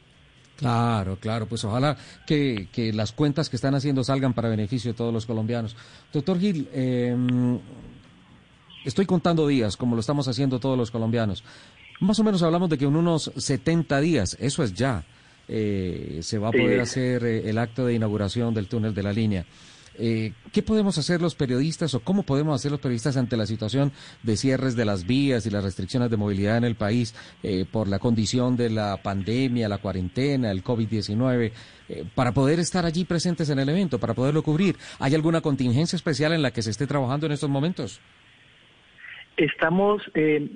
Claro, 0.59 1.18
claro, 1.21 1.47
pues 1.47 1.64
ojalá 1.64 1.97
que, 2.27 2.66
que, 2.73 2.92
las 2.92 3.12
cuentas 3.12 3.49
que 3.49 3.55
están 3.55 3.77
haciendo 3.77 4.03
salgan 4.03 4.35
para 4.35 4.49
beneficio 4.49 4.90
de 4.90 4.97
todos 4.97 5.14
los 5.14 5.25
colombianos. 5.25 5.77
Doctor 6.12 6.40
Gil, 6.40 6.68
em, 6.73 7.61
estoy 8.85 9.07
contando 9.07 9.47
días, 9.47 9.77
como 9.77 9.94
lo 9.94 10.01
estamos 10.01 10.27
haciendo 10.27 10.59
todos 10.59 10.77
los 10.77 10.90
colombianos. 10.90 11.44
Más 12.01 12.18
o 12.18 12.25
menos 12.25 12.42
hablamos 12.42 12.68
de 12.71 12.77
que 12.77 12.87
en 12.87 12.97
unos 12.97 13.31
70 13.37 14.01
días, 14.01 14.37
eso 14.40 14.64
es 14.64 14.75
ya, 14.75 15.05
eh, 15.47 16.18
se 16.23 16.38
va 16.38 16.49
a 16.49 16.53
poder 16.53 16.81
hacer 16.81 17.25
eh, 17.25 17.49
el 17.49 17.57
acto 17.57 17.87
de 17.87 17.94
inauguración 17.94 18.53
del 18.53 18.66
túnel 18.66 18.92
de 18.92 19.03
la 19.05 19.12
línea. 19.12 19.47
Eh, 19.98 20.32
¿Qué 20.52 20.62
podemos 20.62 20.96
hacer 20.96 21.20
los 21.20 21.34
periodistas 21.34 21.92
o 21.94 22.00
cómo 22.00 22.22
podemos 22.22 22.54
hacer 22.54 22.70
los 22.70 22.80
periodistas 22.80 23.16
ante 23.16 23.37
la 23.37 23.46
situación 23.46 23.92
de 24.22 24.37
cierres 24.37 24.76
de 24.76 24.84
las 24.84 25.06
vías 25.06 25.44
y 25.44 25.50
las 25.50 25.64
restricciones 25.64 26.08
de 26.11 26.16
movilidad 26.16 26.56
en 26.56 26.64
el 26.64 26.76
país 26.76 27.14
eh, 27.42 27.64
por 27.70 27.88
la 27.88 27.98
condición 27.98 28.56
de 28.56 28.70
la 28.70 28.96
pandemia, 29.02 29.68
la 29.68 29.78
cuarentena, 29.78 30.52
el 30.52 30.62
COVID-19, 30.62 31.52
eh, 31.88 32.04
para 32.14 32.32
poder 32.32 32.61
estar 32.61 32.84
allí 32.84 33.04
presentes 33.04 33.50
en 33.50 33.58
el 33.58 33.68
evento, 33.68 33.98
para 33.98 34.14
poderlo 34.14 34.42
cubrir? 34.42 34.76
¿Hay 35.00 35.14
alguna 35.14 35.40
contingencia 35.40 35.96
especial 35.96 36.32
en 36.32 36.42
la 36.42 36.52
que 36.52 36.62
se 36.62 36.70
esté 36.70 36.87
trabajando 36.87 37.26
en 37.26 37.32
estos 37.32 37.50
momentos? 37.50 38.00
Estamos 39.37 40.02
eh, 40.14 40.48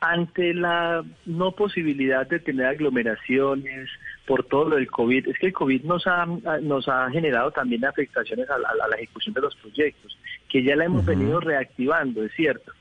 ante 0.00 0.52
la 0.52 1.02
no 1.24 1.52
posibilidad 1.52 2.26
de 2.26 2.38
tener 2.38 2.66
aglomeraciones 2.66 3.88
por 4.26 4.44
todo 4.44 4.70
lo 4.70 4.76
del 4.76 4.90
COVID. 4.90 5.28
Es 5.28 5.38
que 5.38 5.46
el 5.46 5.52
COVID 5.52 5.84
nos 5.84 6.06
ha, 6.06 6.26
nos 6.60 6.88
ha 6.88 7.08
generado 7.10 7.50
también 7.50 7.84
afectaciones 7.84 8.48
a 8.50 8.58
la, 8.58 8.96
ejecución 8.96 9.34
de 9.34 9.42
los 9.42 9.54
proyectos, 9.56 10.18
que 10.48 10.62
ya 10.62 10.76
la 10.76 10.84
hemos 10.84 11.04
venido 11.04 11.40
reactivando, 11.40 12.24
es 12.24 12.32
cierto, 12.32 12.72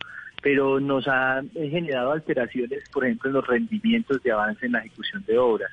pero 0.42 0.80
nos 0.80 1.08
ha 1.08 1.44
generado 1.54 2.12
alteraciones, 2.12 2.84
por 2.92 3.06
ejemplo, 3.06 3.30
en 3.30 3.36
los 3.36 3.48
rendimientos 3.48 4.22
de 4.24 4.32
avance 4.32 4.66
en 4.66 4.74
la 4.74 4.80
ejecución 4.80 5.24
de 5.26 5.38
obras 5.38 5.72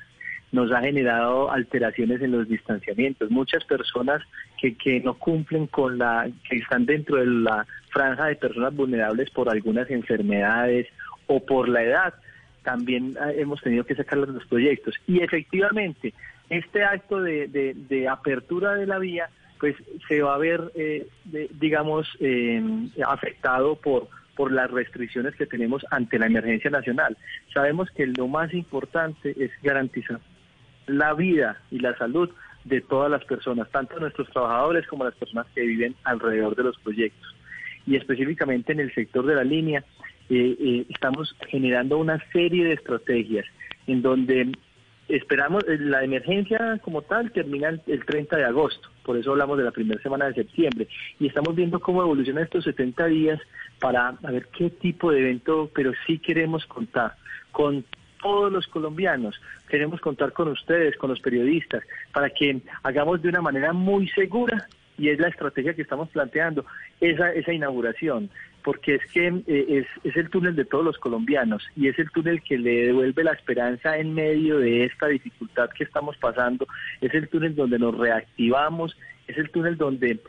nos 0.53 0.71
ha 0.71 0.81
generado 0.81 1.51
alteraciones 1.51 2.21
en 2.21 2.31
los 2.31 2.47
distanciamientos. 2.47 3.31
Muchas 3.31 3.65
personas 3.65 4.21
que, 4.61 4.75
que 4.75 4.99
no 4.99 5.15
cumplen 5.15 5.65
con 5.65 5.97
la, 5.97 6.29
que 6.47 6.57
están 6.57 6.85
dentro 6.85 7.17
de 7.17 7.25
la 7.25 7.65
franja 7.89 8.25
de 8.25 8.35
personas 8.35 8.73
vulnerables 8.75 9.31
por 9.31 9.49
algunas 9.49 9.89
enfermedades 9.89 10.87
o 11.25 11.43
por 11.43 11.67
la 11.67 11.83
edad, 11.83 12.13
también 12.63 13.17
ah, 13.19 13.31
hemos 13.33 13.61
tenido 13.61 13.85
que 13.85 13.95
sacarlos 13.95 14.29
de 14.29 14.35
los 14.35 14.47
proyectos. 14.47 14.95
Y 15.07 15.21
efectivamente, 15.21 16.13
este 16.49 16.83
acto 16.83 17.21
de, 17.21 17.47
de, 17.47 18.07
apertura 18.07 18.75
de 18.75 18.85
la 18.85 18.99
vía, 18.99 19.29
pues 19.59 19.75
se 20.07 20.21
va 20.21 20.35
a 20.35 20.37
ver, 20.37 20.71
eh, 20.75 21.07
digamos, 21.53 22.07
em, 22.19 22.89
afectado 23.05 23.75
por 23.75 24.09
por 24.35 24.51
las 24.51 24.69
restricciones 24.71 25.35
que 25.35 25.45
tenemos 25.45 25.85
ante 25.91 26.17
la 26.17 26.25
emergencia 26.25 26.71
nacional. 26.71 27.17
Sabemos 27.53 27.89
que 27.91 28.07
lo 28.07 28.27
más 28.27 28.53
importante 28.53 29.35
es 29.37 29.51
garantizar 29.61 30.19
la 30.87 31.13
vida 31.13 31.61
y 31.71 31.79
la 31.79 31.95
salud 31.97 32.29
de 32.63 32.81
todas 32.81 33.11
las 33.11 33.23
personas, 33.25 33.69
tanto 33.71 33.99
nuestros 33.99 34.29
trabajadores 34.29 34.87
como 34.87 35.03
las 35.03 35.15
personas 35.15 35.45
que 35.53 35.61
viven 35.61 35.95
alrededor 36.03 36.55
de 36.55 36.63
los 36.63 36.77
proyectos. 36.79 37.35
Y 37.85 37.95
específicamente 37.95 38.71
en 38.71 38.79
el 38.79 38.93
sector 38.93 39.25
de 39.25 39.35
la 39.35 39.43
línea, 39.43 39.83
eh, 40.29 40.55
eh, 40.59 40.85
estamos 40.89 41.35
generando 41.49 41.97
una 41.97 42.23
serie 42.31 42.65
de 42.65 42.73
estrategias 42.73 43.45
en 43.87 44.01
donde 44.01 44.51
esperamos, 45.07 45.63
eh, 45.67 45.77
la 45.79 46.03
emergencia 46.03 46.79
como 46.81 47.01
tal 47.01 47.31
termina 47.31 47.69
el, 47.69 48.05
30 48.05 48.37
de 48.37 48.45
agosto, 48.45 48.89
por 49.03 49.17
eso 49.17 49.31
hablamos 49.31 49.57
de 49.57 49.65
la 49.65 49.71
primera 49.71 50.01
semana 50.01 50.25
de 50.25 50.35
septiembre, 50.35 50.87
y 51.19 51.27
estamos 51.27 51.55
viendo 51.55 51.79
cómo 51.79 52.01
evolucionan 52.01 52.43
estos 52.43 52.63
70 52.63 53.05
días 53.07 53.39
para 53.79 54.11
ver 54.21 54.47
qué 54.57 54.69
tipo 54.69 55.11
de 55.11 55.19
evento, 55.19 55.69
pero 55.73 55.91
sí 56.07 56.19
queremos 56.19 56.65
contar 56.65 57.15
con 57.51 57.83
todos 58.21 58.51
los 58.51 58.65
colombianos. 58.67 59.39
Queremos 59.67 59.99
contar 59.99 60.31
con 60.31 60.47
ustedes, 60.47 60.95
con 60.95 61.09
los 61.09 61.19
periodistas, 61.19 61.83
para 62.13 62.29
que 62.29 62.61
hagamos 62.81 63.21
de 63.21 63.29
una 63.29 63.41
manera 63.41 63.73
muy 63.73 64.07
segura, 64.09 64.67
y 64.97 65.09
es 65.09 65.19
la 65.19 65.27
estrategia 65.27 65.73
que 65.73 65.81
estamos 65.81 66.09
planteando, 66.09 66.65
esa, 67.01 67.33
esa 67.33 67.51
inauguración, 67.51 68.29
porque 68.63 68.95
es 68.95 69.05
que 69.11 69.27
eh, 69.27 69.65
es, 69.69 69.87
es 70.03 70.15
el 70.15 70.29
túnel 70.29 70.55
de 70.55 70.65
todos 70.65 70.85
los 70.85 70.97
colombianos 70.97 71.63
y 71.75 71.87
es 71.87 71.99
el 71.99 72.09
túnel 72.11 72.41
que 72.41 72.57
le 72.57 72.87
devuelve 72.87 73.23
la 73.23 73.33
esperanza 73.33 73.97
en 73.97 74.13
medio 74.13 74.59
de 74.59 74.85
esta 74.85 75.07
dificultad 75.07 75.69
que 75.71 75.83
estamos 75.83 76.17
pasando, 76.17 76.67
es 77.01 77.13
el 77.13 77.27
túnel 77.29 77.55
donde 77.55 77.79
nos 77.79 77.97
reactivamos, 77.97 78.97
es 79.27 79.37
el 79.37 79.49
túnel 79.51 79.77
donde 79.77 80.19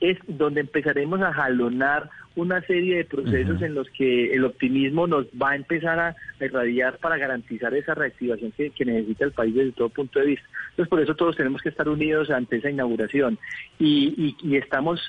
es 0.00 0.18
donde 0.26 0.60
empezaremos 0.60 1.20
a 1.22 1.32
jalonar 1.32 2.10
una 2.34 2.60
serie 2.62 2.98
de 2.98 3.04
procesos 3.06 3.62
en 3.62 3.74
los 3.74 3.88
que 3.90 4.34
el 4.34 4.44
optimismo 4.44 5.06
nos 5.06 5.24
va 5.28 5.52
a 5.52 5.56
empezar 5.56 5.98
a 5.98 6.16
irradiar 6.38 6.98
para 6.98 7.16
garantizar 7.16 7.72
esa 7.74 7.94
reactivación 7.94 8.52
que, 8.52 8.84
necesita 8.84 9.24
el 9.24 9.32
país 9.32 9.54
desde 9.54 9.72
todo 9.72 9.88
punto 9.88 10.20
de 10.20 10.26
vista. 10.26 10.46
Entonces, 10.70 10.90
por 10.90 11.00
eso 11.00 11.14
todos 11.14 11.34
tenemos 11.34 11.62
que 11.62 11.70
estar 11.70 11.88
unidos 11.88 12.30
ante 12.30 12.56
esa 12.56 12.68
inauguración. 12.68 13.38
Y, 13.78 14.36
y 14.42 14.56
estamos 14.56 15.00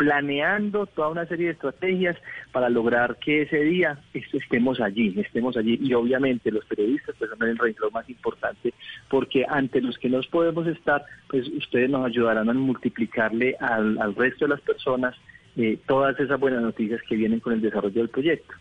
planeando 0.00 0.86
toda 0.86 1.10
una 1.10 1.26
serie 1.26 1.48
de 1.48 1.52
estrategias 1.52 2.16
para 2.52 2.70
lograr 2.70 3.18
que 3.18 3.42
ese 3.42 3.58
día 3.64 3.98
estemos 4.14 4.80
allí, 4.80 5.12
estemos 5.20 5.58
allí. 5.58 5.78
Y 5.78 5.92
obviamente 5.92 6.50
los 6.50 6.64
periodistas 6.64 7.14
pues 7.18 7.28
son 7.28 7.46
el 7.46 7.58
renglón 7.58 7.92
más 7.92 8.08
importante 8.08 8.72
porque 9.10 9.44
ante 9.46 9.82
los 9.82 9.98
que 9.98 10.08
nos 10.08 10.26
podemos 10.28 10.66
estar, 10.66 11.04
pues 11.28 11.46
ustedes 11.48 11.90
nos 11.90 12.06
ayudarán 12.06 12.48
a 12.48 12.54
multiplicarle 12.54 13.56
al, 13.60 14.14
resto 14.14 14.46
de 14.46 14.54
las 14.54 14.62
personas 14.62 15.14
eh, 15.56 15.78
todas 15.86 16.18
esas 16.18 16.40
buenas 16.40 16.62
noticias 16.62 17.02
que 17.06 17.16
vienen 17.16 17.40
con 17.40 17.52
el 17.52 17.60
desarrollo 17.60 18.00
del 18.00 18.08
proyecto. 18.08 18.54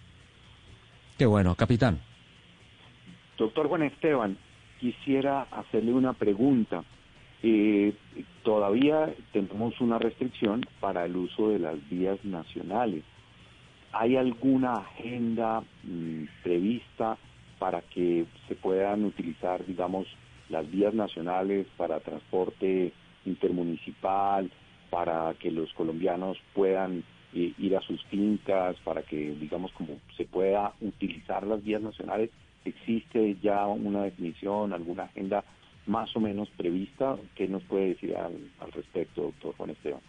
Qué 1.17 1.25
bueno, 1.25 1.56
capitán. 1.56 2.02
Doctor 3.38 3.69
Juan 3.69 3.84
Esteban, 3.84 4.36
quisiera 4.78 5.43
hacerle 5.43 5.93
una 5.93 6.12
pregunta. 6.12 6.84
Eh, 7.41 7.93
todavía 8.43 9.13
tenemos 9.32 9.80
una 9.80 9.97
restricción 9.97 10.65
para 10.80 11.06
el 11.06 11.15
uso 11.15 11.49
de 11.49 11.60
las 11.60 11.89
vías 11.89 12.23
nacionales. 12.23 13.04
¿Hay 13.91 14.17
alguna 14.17 14.75
agenda 14.75 15.63
mm, 15.84 16.23
prevista 16.43 17.17
para 17.58 17.82
que 17.82 18.25
se 18.47 18.56
puedan 18.56 19.06
utilizar, 19.06 19.65
digamos, 19.65 20.08
las 20.49 20.69
vías 20.69 20.93
nacionales 20.93 21.67
para 21.78 21.99
transporte 21.99 22.91
intermunicipal, 23.25 24.52
para 24.89 25.34
que 25.36 25.52
los 25.52 25.71
colombianos 25.73 26.38
puedan 26.54 27.04
eh, 27.34 27.54
ir 27.58 27.75
a 27.78 27.82
sus 27.82 28.04
fincas, 28.06 28.75
para 28.84 29.04
que, 29.04 29.36
digamos, 29.36 29.71
como 29.73 29.99
se 30.17 30.25
pueda 30.25 30.73
utilizar 30.82 31.45
las 31.45 31.63
vías 31.63 31.82
nacionales? 31.82 32.32
¿Existe 32.65 33.38
ya 33.41 33.65
una 33.67 34.04
definición, 34.04 34.73
alguna 34.73 35.04
agenda 35.04 35.43
más 35.89 36.15
o 36.15 36.19
menos 36.19 36.49
prevista. 36.56 37.17
¿Qué 37.36 37.47
nos 37.47 37.63
puede 37.63 37.89
decir 37.89 38.15
al, 38.15 38.71
respecto, 38.71 39.23
doctor 39.23 39.56
Juan 39.58 39.71
Esteban? 39.71 40.02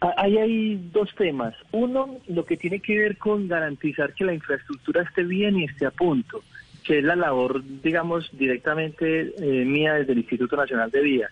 Ah, 0.00 0.14
ahí 0.16 0.36
hay 0.36 0.90
dos 0.92 1.14
temas. 1.14 1.54
Uno, 1.72 2.18
lo 2.26 2.44
que 2.44 2.56
tiene 2.56 2.80
que 2.80 2.98
ver 2.98 3.16
con 3.16 3.48
garantizar 3.48 4.12
que 4.12 4.24
la 4.24 4.34
infraestructura 4.34 5.02
esté 5.02 5.22
bien 5.22 5.58
y 5.58 5.64
esté 5.64 5.86
a 5.86 5.90
punto, 5.90 6.42
que 6.84 6.98
es 6.98 7.04
la 7.04 7.16
labor, 7.16 7.62
digamos, 7.82 8.30
directamente 8.36 9.32
eh, 9.38 9.64
mía 9.64 9.94
desde 9.94 10.12
el 10.12 10.18
Instituto 10.18 10.56
Nacional 10.56 10.90
de 10.90 11.02
Vías. 11.02 11.30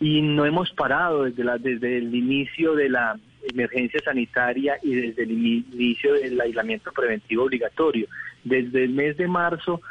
Y 0.00 0.22
no 0.22 0.46
hemos 0.46 0.70
parado 0.72 1.24
desde, 1.24 1.44
la, 1.44 1.58
desde 1.58 1.98
el 1.98 2.14
inicio 2.14 2.74
de 2.74 2.88
la 2.88 3.18
emergencia 3.52 4.00
sanitaria 4.02 4.78
y 4.82 4.94
desde 4.94 5.24
el 5.24 5.32
inicio 5.32 6.14
del 6.14 6.40
aislamiento 6.40 6.92
preventivo 6.92 7.44
obligatorio. 7.44 8.06
Desde 8.44 8.84
el 8.84 8.90
mes 8.90 9.16
de 9.18 9.28
marzo 9.28 9.82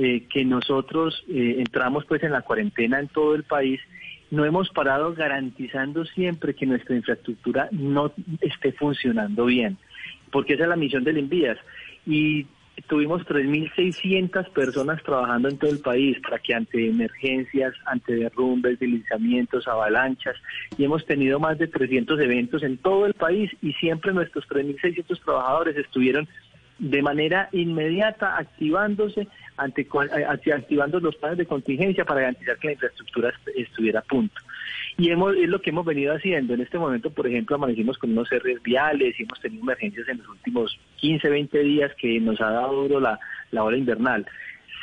eh, 0.00 0.28
que 0.32 0.44
nosotros 0.44 1.24
eh, 1.28 1.56
entramos 1.58 2.04
pues 2.04 2.22
en 2.22 2.30
la 2.30 2.42
cuarentena 2.42 3.00
en 3.00 3.08
todo 3.08 3.34
el 3.34 3.42
país, 3.42 3.80
no 4.30 4.44
hemos 4.44 4.68
parado 4.70 5.12
garantizando 5.12 6.04
siempre 6.04 6.54
que 6.54 6.66
nuestra 6.66 6.94
infraestructura 6.94 7.68
no 7.72 8.12
esté 8.40 8.70
funcionando 8.70 9.46
bien, 9.46 9.76
porque 10.30 10.54
esa 10.54 10.62
es 10.62 10.68
la 10.68 10.76
misión 10.76 11.02
del 11.02 11.16
Envías. 11.18 11.58
Y 12.06 12.46
tuvimos 12.86 13.22
3.600 13.22 14.50
personas 14.50 15.02
trabajando 15.02 15.48
en 15.48 15.58
todo 15.58 15.72
el 15.72 15.80
país 15.80 16.16
para 16.20 16.38
que 16.38 16.54
ante 16.54 16.88
emergencias, 16.88 17.74
ante 17.86 18.14
derrumbes, 18.14 18.78
deslizamientos, 18.78 19.66
avalanchas, 19.66 20.36
y 20.76 20.84
hemos 20.84 21.04
tenido 21.06 21.40
más 21.40 21.58
de 21.58 21.66
300 21.66 22.20
eventos 22.20 22.62
en 22.62 22.76
todo 22.76 23.04
el 23.06 23.14
país 23.14 23.50
y 23.62 23.72
siempre 23.72 24.12
nuestros 24.12 24.48
3.600 24.48 25.24
trabajadores 25.24 25.76
estuvieron 25.76 26.28
de 26.78 27.02
manera 27.02 27.48
inmediata 27.52 28.38
activándose 28.38 29.26
ante 29.56 29.82
eh, 29.82 30.52
activando 30.52 31.00
los 31.00 31.16
planes 31.16 31.38
de 31.38 31.46
contingencia 31.46 32.04
para 32.04 32.20
garantizar 32.20 32.56
que 32.58 32.68
la 32.68 32.72
infraestructura 32.74 33.32
estuviera 33.56 34.00
a 34.00 34.02
punto. 34.02 34.40
Y 34.96 35.10
hemos, 35.10 35.36
es 35.36 35.48
lo 35.48 35.60
que 35.60 35.70
hemos 35.70 35.84
venido 35.84 36.14
haciendo. 36.14 36.54
En 36.54 36.60
este 36.60 36.78
momento, 36.78 37.10
por 37.10 37.26
ejemplo, 37.26 37.56
amanecimos 37.56 37.98
con 37.98 38.12
unos 38.12 38.30
R 38.30 38.58
viales 38.62 39.18
y 39.18 39.24
hemos 39.24 39.40
tenido 39.40 39.62
emergencias 39.62 40.08
en 40.08 40.18
los 40.18 40.28
últimos 40.28 40.78
15, 40.96 41.28
20 41.28 41.58
días 41.60 41.92
que 42.00 42.20
nos 42.20 42.40
ha 42.40 42.50
dado 42.50 42.82
duro 42.82 43.00
la, 43.00 43.18
la 43.50 43.64
hora 43.64 43.76
invernal. 43.76 44.26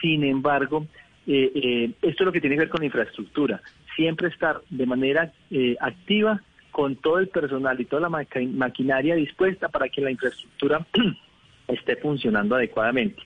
Sin 0.02 0.24
embargo, 0.26 0.86
eh, 1.28 1.52
eh, 1.56 1.92
esto 2.02 2.24
es 2.24 2.26
lo 2.26 2.32
que 2.32 2.42
tiene 2.42 2.58
que 2.58 2.62
ver 2.62 2.70
con 2.70 2.82
la 2.82 2.88
infraestructura. 2.88 3.62
Siempre 3.96 4.28
estar 4.28 4.62
de 4.70 4.86
manera 4.86 5.32
activa 5.80 6.42
con 6.72 6.98
todo 6.98 7.20
el 7.20 7.30
personal 7.30 7.80
y 7.80 7.86
toda 7.86 8.10
la 8.10 8.10
maquinaria 8.10 9.16
dispuesta 9.16 9.70
para 9.70 9.88
que 9.88 10.02
la 10.02 10.12
infraestructura 10.12 10.86
esté 11.68 11.96
funcionando 11.96 12.56
adecuadamente. 12.56 13.22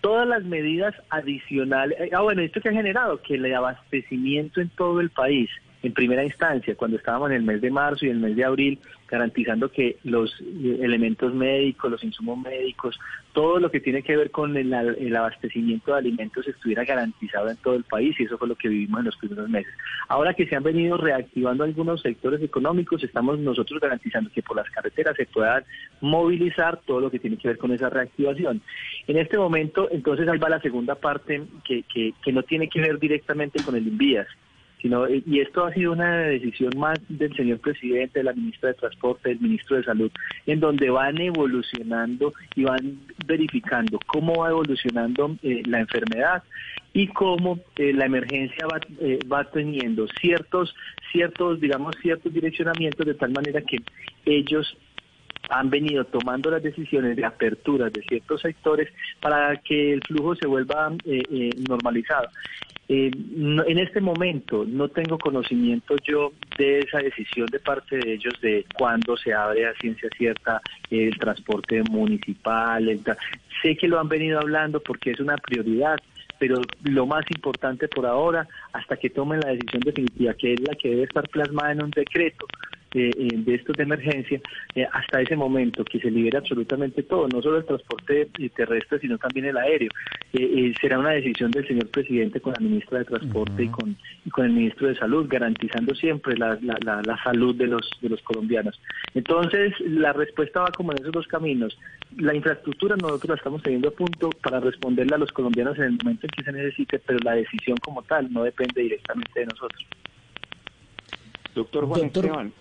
Todas 0.00 0.26
las 0.26 0.44
medidas 0.44 0.94
adicionales, 1.10 1.98
eh, 2.00 2.10
ah 2.12 2.22
bueno, 2.22 2.42
esto 2.42 2.60
que 2.60 2.70
ha 2.70 2.72
generado 2.72 3.22
que 3.22 3.34
el 3.34 3.54
abastecimiento 3.54 4.60
en 4.60 4.68
todo 4.70 5.00
el 5.00 5.10
país, 5.10 5.48
en 5.82 5.92
primera 5.92 6.24
instancia, 6.24 6.74
cuando 6.74 6.96
estábamos 6.96 7.30
en 7.30 7.36
el 7.36 7.42
mes 7.42 7.60
de 7.60 7.70
marzo 7.70 8.06
y 8.06 8.10
el 8.10 8.18
mes 8.18 8.36
de 8.36 8.44
abril, 8.44 8.78
garantizando 9.12 9.70
que 9.70 9.98
los 10.04 10.32
eh, 10.40 10.78
elementos 10.80 11.34
médicos, 11.34 11.90
los 11.90 12.02
insumos 12.02 12.38
médicos, 12.38 12.98
todo 13.34 13.60
lo 13.60 13.70
que 13.70 13.78
tiene 13.78 14.02
que 14.02 14.16
ver 14.16 14.30
con 14.30 14.56
el, 14.56 14.72
abastecimiento 15.14 15.92
de 15.92 15.98
alimentos 15.98 16.48
estuviera 16.48 16.84
garantizado 16.84 17.50
en 17.50 17.58
todo 17.58 17.74
el 17.74 17.84
país 17.84 18.18
y 18.18 18.24
eso 18.24 18.38
fue 18.38 18.48
lo 18.48 18.56
que 18.56 18.70
vivimos 18.70 19.00
en 19.00 19.06
los 19.06 19.16
primeros 19.18 19.50
meses. 19.50 19.72
Ahora 20.08 20.32
que 20.32 20.46
se 20.46 20.56
han 20.56 20.62
venido 20.62 20.96
reactivando 20.96 21.64
algunos 21.64 22.00
sectores 22.00 22.42
económicos, 22.42 23.04
estamos 23.04 23.38
nosotros 23.38 23.80
garantizando 23.80 24.30
que 24.34 24.42
por 24.42 24.56
las 24.56 24.70
carreteras 24.70 25.14
se 25.14 25.26
pueda 25.26 25.62
movilizar 26.00 26.80
todo 26.86 27.00
lo 27.00 27.10
que 27.10 27.18
tiene 27.18 27.36
que 27.36 27.48
ver 27.48 27.58
con 27.58 27.72
esa 27.72 27.90
reactivación. 27.90 28.62
En 29.06 29.18
este 29.18 29.36
momento, 29.36 29.88
entonces 29.90 30.26
ahí 30.26 30.38
va 30.38 30.48
la 30.48 30.60
segunda 30.60 30.94
parte 30.94 31.42
que, 31.64 31.82
que, 31.82 32.14
que 32.24 32.32
no 32.32 32.42
tiene 32.42 32.68
que 32.68 32.80
ver 32.80 32.98
directamente 32.98 33.62
con 33.62 33.76
el 33.76 33.86
envías 33.86 34.26
sino 34.82 35.06
eh, 35.06 35.22
y 35.24 35.40
esto 35.40 35.64
ha 35.64 35.72
sido 35.72 35.92
una 35.92 36.16
decisión 36.18 36.72
más 36.76 36.98
del 37.08 37.34
señor 37.36 37.60
presidente, 37.60 38.18
de 38.18 38.24
la 38.24 38.32
ministra 38.32 38.70
de 38.70 38.74
Transporte, 38.74 39.28
del 39.28 39.40
ministro 39.40 39.76
de 39.76 39.84
Salud, 39.84 40.10
en 40.44 40.58
donde 40.58 40.90
van 40.90 41.18
evolucionando 41.20 42.34
y 42.56 42.64
van 42.64 42.98
verificando 43.24 44.00
cómo 44.06 44.42
va 44.42 44.50
evolucionando 44.50 45.36
eh, 45.44 45.62
la 45.66 45.80
enfermedad 45.80 46.42
y 46.92 47.06
cómo 47.06 47.60
eh, 47.76 47.92
la 47.94 48.06
emergencia 48.06 48.66
va, 48.66 48.80
va 49.32 49.44
teniendo 49.44 50.08
ciertos, 50.20 50.74
ciertos, 51.12 51.60
digamos, 51.60 51.94
ciertos 52.02 52.34
direccionamientos 52.34 53.06
de 53.06 53.14
tal 53.14 53.30
manera 53.30 53.62
que 53.62 53.78
ellos 54.26 54.76
han 55.48 55.70
venido 55.70 56.04
tomando 56.04 56.50
las 56.50 56.62
decisiones 56.62 57.16
de 57.16 57.24
apertura 57.24 57.88
de 57.88 58.02
ciertos 58.02 58.40
sectores 58.40 58.88
para 59.20 59.56
que 59.56 59.92
el 59.94 60.00
flujo 60.02 60.34
se 60.36 60.46
vuelva 60.46 60.92
normalizado. 61.68 62.28
Eh, 62.88 63.10
en 63.14 63.78
este 63.78 64.00
momento 64.00 64.64
no 64.66 64.88
tengo 64.88 65.16
conocimiento 65.16 65.96
yo 66.04 66.32
de 66.58 66.80
esa 66.80 66.98
decisión 66.98 67.46
de 67.46 67.60
parte 67.60 67.96
de 67.96 68.14
ellos 68.14 68.34
de 68.42 68.66
cuándo 68.74 69.16
se 69.16 69.32
abre 69.32 69.66
a 69.66 69.74
ciencia 69.74 70.08
cierta 70.16 70.60
el 70.90 71.16
transporte 71.18 71.82
municipal. 71.84 73.00
sé 73.62 73.76
que 73.76 73.88
lo 73.88 74.00
han 74.00 74.08
venido 74.08 74.40
hablando 74.40 74.80
porque 74.80 75.12
es 75.12 75.20
una 75.20 75.36
prioridad, 75.36 75.96
pero 76.38 76.60
lo 76.82 77.06
más 77.06 77.24
importante 77.30 77.86
por 77.86 78.04
ahora, 78.04 78.48
hasta 78.72 78.96
que 78.96 79.10
tomen 79.10 79.40
la 79.40 79.50
decisión 79.50 79.80
definitiva, 79.84 80.34
que 80.34 80.54
es 80.54 80.60
la 80.60 80.74
que 80.74 80.90
debe 80.90 81.04
estar 81.04 81.28
plasmada 81.28 81.72
en 81.72 81.84
un 81.84 81.90
decreto, 81.90 82.46
eh, 82.94 83.10
eh, 83.16 83.28
de 83.32 83.54
estos 83.54 83.74
de 83.76 83.84
emergencia 83.84 84.38
eh, 84.74 84.86
hasta 84.92 85.22
ese 85.22 85.34
momento 85.34 85.82
que 85.82 85.98
se 85.98 86.10
libere 86.10 86.36
absolutamente 86.36 87.02
todo, 87.02 87.26
no 87.26 87.40
solo 87.40 87.56
el 87.58 87.64
transporte 87.64 88.28
terrestre, 88.54 88.98
sino 88.98 89.16
también 89.16 89.46
el 89.46 89.56
aéreo. 89.56 89.90
será 90.80 90.98
una 90.98 91.10
decisión 91.10 91.50
del 91.50 91.66
señor 91.66 91.88
presidente 91.88 92.40
con 92.40 92.52
la 92.52 92.60
ministra 92.60 92.98
de 92.98 93.04
Transporte 93.06 93.64
y, 93.64 93.68
con, 93.68 93.96
con 94.30 94.44
el 94.44 94.52
ministro 94.52 94.88
de 94.88 94.96
Salud, 94.96 95.26
garantizando 95.28 95.94
siempre 95.94 96.36
la, 96.36 96.58
la, 96.60 97.22
salud 97.24 97.54
de 97.54 97.66
los, 97.66 97.90
de 98.02 98.10
los 98.10 98.20
colombianos. 98.22 98.78
Entonces, 99.14 99.72
la 99.80 100.12
respuesta 100.12 100.60
va 100.60 100.70
como 100.70 100.92
en 100.92 100.98
esos 100.98 101.12
dos 101.12 101.26
caminos. 101.26 101.78
La 102.18 102.34
infraestructura 102.34 102.96
nosotros 102.96 103.30
la 103.30 103.36
estamos 103.36 103.62
teniendo 103.62 103.88
a 103.88 103.92
punto 103.92 104.30
para 104.42 104.60
responderle 104.60 105.14
a 105.14 105.18
los 105.18 105.32
colombianos 105.32 105.78
en 105.78 105.84
el 105.84 105.98
momento 106.02 106.26
en 106.26 106.30
que 106.30 106.44
se 106.44 106.52
necesite, 106.52 106.98
pero 106.98 107.18
la 107.20 107.32
decisión 107.32 107.78
como 107.78 108.02
tal 108.02 108.30
no 108.30 108.44
depende 108.44 108.82
directamente 108.82 109.40
de 109.40 109.46
nosotros. 109.46 109.86
Doctor 111.54 111.86
Juan 111.86 112.04
Esteban, 112.06 112.52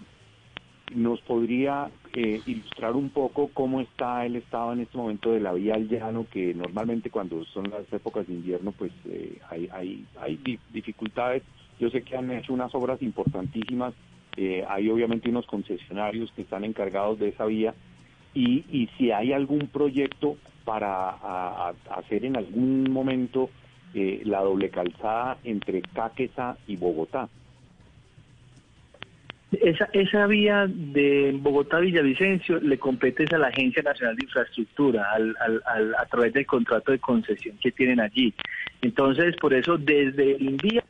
¿Nos 0.96 1.22
podría 1.22 1.90
eh, 2.14 2.42
ilustrar 2.46 2.96
un 2.98 3.10
poco 3.10 3.50
cómo 3.54 3.80
está 3.80 4.26
el 4.26 4.36
estado 4.36 4.74
en 4.74 4.82
este 4.82 4.98
momento 4.98 5.32
de 5.32 5.40
la 5.40 5.54
vía 5.54 5.76
al 5.76 5.88
llano, 5.88 6.26
que 6.30 6.54
normalmente 6.54 7.10
cuando 7.10 7.46
son 7.46 7.70
las 7.70 7.92
épocas 7.94 8.28
de 8.28 8.34
invierno 8.34 8.74
pues 8.74 8.92
eh, 9.06 9.40
hay, 9.50 9.70
hay, 9.72 10.06
hay 10.20 10.60
dificultades? 10.74 11.44
Yo 11.80 11.90
sé 11.90 12.02
que 12.02 12.18
han 12.18 12.30
hecho 12.32 12.54
unas 12.54 12.76
obras 12.76 13.02
importantísimas, 13.02 13.94
eh, 14.36 14.66
hay 14.68 14.90
obviamente 14.90 15.30
unos 15.30 15.46
concesionarios 15.48 16.32
que 16.34 16.42
están 16.42 16.66
encargados 16.66 17.20
de 17.20 17.30
esa 17.30 17.46
vía, 17.46 17.74
y, 18.34 18.66
y 18.70 18.90
si 18.98 19.12
hay 19.12 19.32
algún 19.32 19.68
proyecto 19.68 20.36
para 20.66 21.70
hacer 21.90 22.26
en 22.26 22.38
algún 22.38 22.92
momento 22.92 23.50
la 23.94 24.42
doble 24.42 24.70
calzada 24.70 25.38
entre 25.44 25.82
Caquesa 25.82 26.58
y 26.68 26.78
Bogotá. 26.78 27.30
Esa, 29.52 29.90
esa 29.92 30.28
vía 30.28 30.66
de 30.68 31.34
Bogotá-Villavicencio 31.34 32.62
le 32.62 32.80
compete 32.80 33.26
a 33.36 33.38
la 33.38 33.48
Agencia 33.48 33.84
Nacional 33.84 34.16
de 34.16 34.26
Infraestructura 34.26 35.12
al, 35.12 35.36
al, 35.66 35.94
a 35.96 36.06
través 36.06 36.32
del 36.34 36.46
contrato 36.46 36.94
de 36.94 37.00
concesión 37.00 37.58
que 37.58 37.72
tienen 37.72 38.00
allí. 38.00 38.34
Entonces, 38.82 39.36
por 39.36 39.54
eso, 39.54 39.78
desde 39.78 40.38
el 40.38 40.56
día 40.58 40.84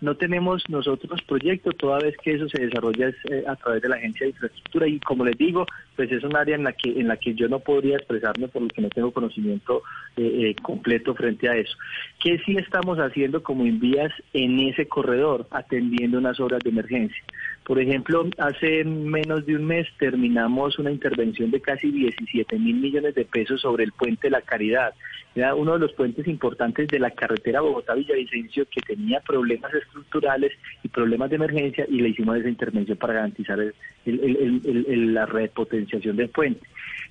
no 0.00 0.16
tenemos 0.16 0.68
nosotros 0.68 1.20
proyectos, 1.22 1.76
toda 1.76 1.98
vez 1.98 2.16
que 2.22 2.34
eso 2.34 2.48
se 2.48 2.66
desarrolla 2.66 3.08
eh, 3.08 3.44
a 3.46 3.56
través 3.56 3.82
de 3.82 3.88
la 3.88 3.96
Agencia 3.96 4.26
de 4.26 4.30
Infraestructura 4.30 4.86
y 4.86 5.00
como 5.00 5.24
les 5.24 5.36
digo, 5.36 5.66
pues 5.96 6.10
es 6.10 6.24
un 6.24 6.36
área 6.36 6.56
en 6.56 6.64
la 6.64 6.72
que 6.72 6.90
en 7.00 7.08
la 7.08 7.16
que 7.16 7.34
yo 7.34 7.48
no 7.48 7.60
podría 7.60 7.96
expresarme 7.96 8.48
por 8.48 8.62
lo 8.62 8.68
que 8.68 8.82
no 8.82 8.88
tengo 8.88 9.12
conocimiento 9.12 9.82
eh, 10.16 10.50
eh, 10.50 10.56
completo 10.62 11.14
frente 11.14 11.48
a 11.48 11.56
eso. 11.56 11.76
¿Qué 12.20 12.38
sí 12.44 12.56
estamos 12.56 12.98
haciendo 12.98 13.42
como 13.42 13.64
envías 13.64 14.12
en 14.32 14.60
ese 14.60 14.86
corredor, 14.86 15.46
atendiendo 15.50 16.18
unas 16.18 16.38
obras 16.40 16.60
de 16.62 16.70
emergencia? 16.70 17.22
Por 17.64 17.80
ejemplo, 17.80 18.28
hace 18.38 18.84
menos 18.84 19.46
de 19.46 19.56
un 19.56 19.64
mes 19.64 19.86
terminamos 19.98 20.78
una 20.78 20.90
intervención 20.90 21.50
de 21.50 21.60
casi 21.60 21.90
17 21.90 22.58
mil 22.58 22.76
millones 22.76 23.14
de 23.14 23.24
pesos 23.24 23.60
sobre 23.60 23.84
el 23.84 23.92
puente 23.92 24.30
La 24.30 24.42
Caridad. 24.42 24.94
Era 25.34 25.54
uno 25.54 25.72
de 25.74 25.78
los 25.78 25.92
puentes 25.94 26.26
importantes 26.26 26.88
de 26.88 26.98
la 26.98 27.10
carretera 27.10 27.62
Bogotá-Villavicencio 27.62 28.66
que 28.70 28.82
tenía 28.82 29.20
problemas 29.20 29.72
estructurales 29.72 30.52
y 30.82 30.88
problemas 30.88 31.30
de 31.30 31.36
emergencia 31.36 31.86
y 31.88 32.00
le 32.00 32.10
hicimos 32.10 32.36
esa 32.36 32.50
intervención 32.50 32.98
para 32.98 33.14
garantizar 33.14 33.58
la 34.04 35.26
repotenciación 35.26 36.16
del 36.16 36.28
puente. 36.28 36.66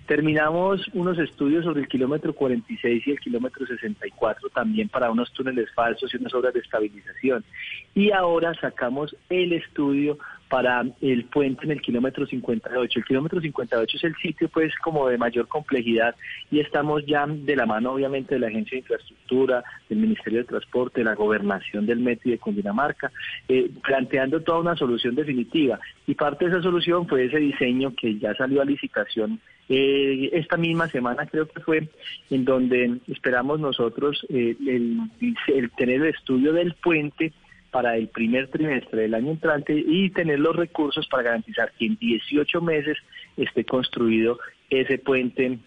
Terminamos 0.07 0.87
unos 0.93 1.17
estudios 1.19 1.63
sobre 1.63 1.81
el 1.81 1.87
kilómetro 1.87 2.33
46 2.33 3.07
y 3.07 3.11
el 3.11 3.19
kilómetro 3.19 3.65
64 3.65 4.49
también 4.49 4.89
para 4.89 5.11
unos 5.11 5.31
túneles 5.31 5.71
falsos 5.73 6.13
y 6.13 6.17
unas 6.17 6.33
obras 6.33 6.53
de 6.53 6.59
estabilización. 6.59 7.43
Y 7.95 8.11
ahora 8.11 8.53
sacamos 8.55 9.15
el 9.29 9.53
estudio 9.53 10.17
para 10.51 10.83
el 10.99 11.23
puente 11.25 11.63
en 11.63 11.71
el 11.71 11.81
kilómetro 11.81 12.27
58. 12.27 12.99
El 12.99 13.05
kilómetro 13.05 13.39
58 13.39 13.97
es 13.97 14.03
el 14.03 14.15
sitio 14.17 14.49
pues 14.49 14.73
como 14.83 15.07
de 15.07 15.17
mayor 15.17 15.47
complejidad 15.47 16.13
y 16.51 16.59
estamos 16.59 17.05
ya 17.05 17.25
de 17.25 17.55
la 17.55 17.65
mano 17.65 17.93
obviamente 17.93 18.35
de 18.35 18.41
la 18.41 18.47
Agencia 18.47 18.71
de 18.71 18.79
Infraestructura, 18.79 19.63
del 19.87 19.99
Ministerio 19.99 20.39
de 20.39 20.45
Transporte, 20.45 20.99
de 20.99 21.05
la 21.05 21.15
Gobernación 21.15 21.85
del 21.85 21.99
Metro 21.99 22.27
y 22.27 22.31
de 22.31 22.37
Cundinamarca, 22.37 23.13
eh, 23.47 23.71
planteando 23.81 24.41
toda 24.41 24.59
una 24.59 24.75
solución 24.75 25.15
definitiva. 25.15 25.79
Y 26.05 26.15
parte 26.15 26.43
de 26.43 26.51
esa 26.51 26.61
solución 26.61 27.07
fue 27.07 27.23
ese 27.27 27.37
diseño 27.37 27.95
que 27.95 28.19
ya 28.19 28.35
salió 28.35 28.61
a 28.61 28.65
licitación 28.65 29.39
eh, 29.73 30.29
esta 30.33 30.57
misma 30.57 30.89
semana 30.89 31.25
creo 31.27 31.47
que 31.47 31.61
fue 31.61 31.87
en 32.29 32.43
donde 32.43 32.97
esperamos 33.07 33.57
nosotros 33.61 34.25
eh, 34.27 34.57
el, 34.67 34.99
el 35.47 35.71
tener 35.71 36.01
el 36.01 36.09
estudio 36.09 36.51
del 36.51 36.73
puente 36.73 37.31
para 37.71 37.95
el 37.95 38.09
primer 38.09 38.49
trimestre 38.49 39.03
del 39.03 39.13
año 39.13 39.31
entrante 39.31 39.73
y 39.73 40.09
tener 40.09 40.39
los 40.39 40.57
recursos 40.57 41.07
para 41.07 41.23
garantizar 41.23 41.71
que 41.79 41.85
en 41.85 41.95
18 41.95 42.59
meses 42.59 42.97
esté 43.37 43.63
construido 43.63 44.39
ese 44.69 44.97
puente 44.97 45.57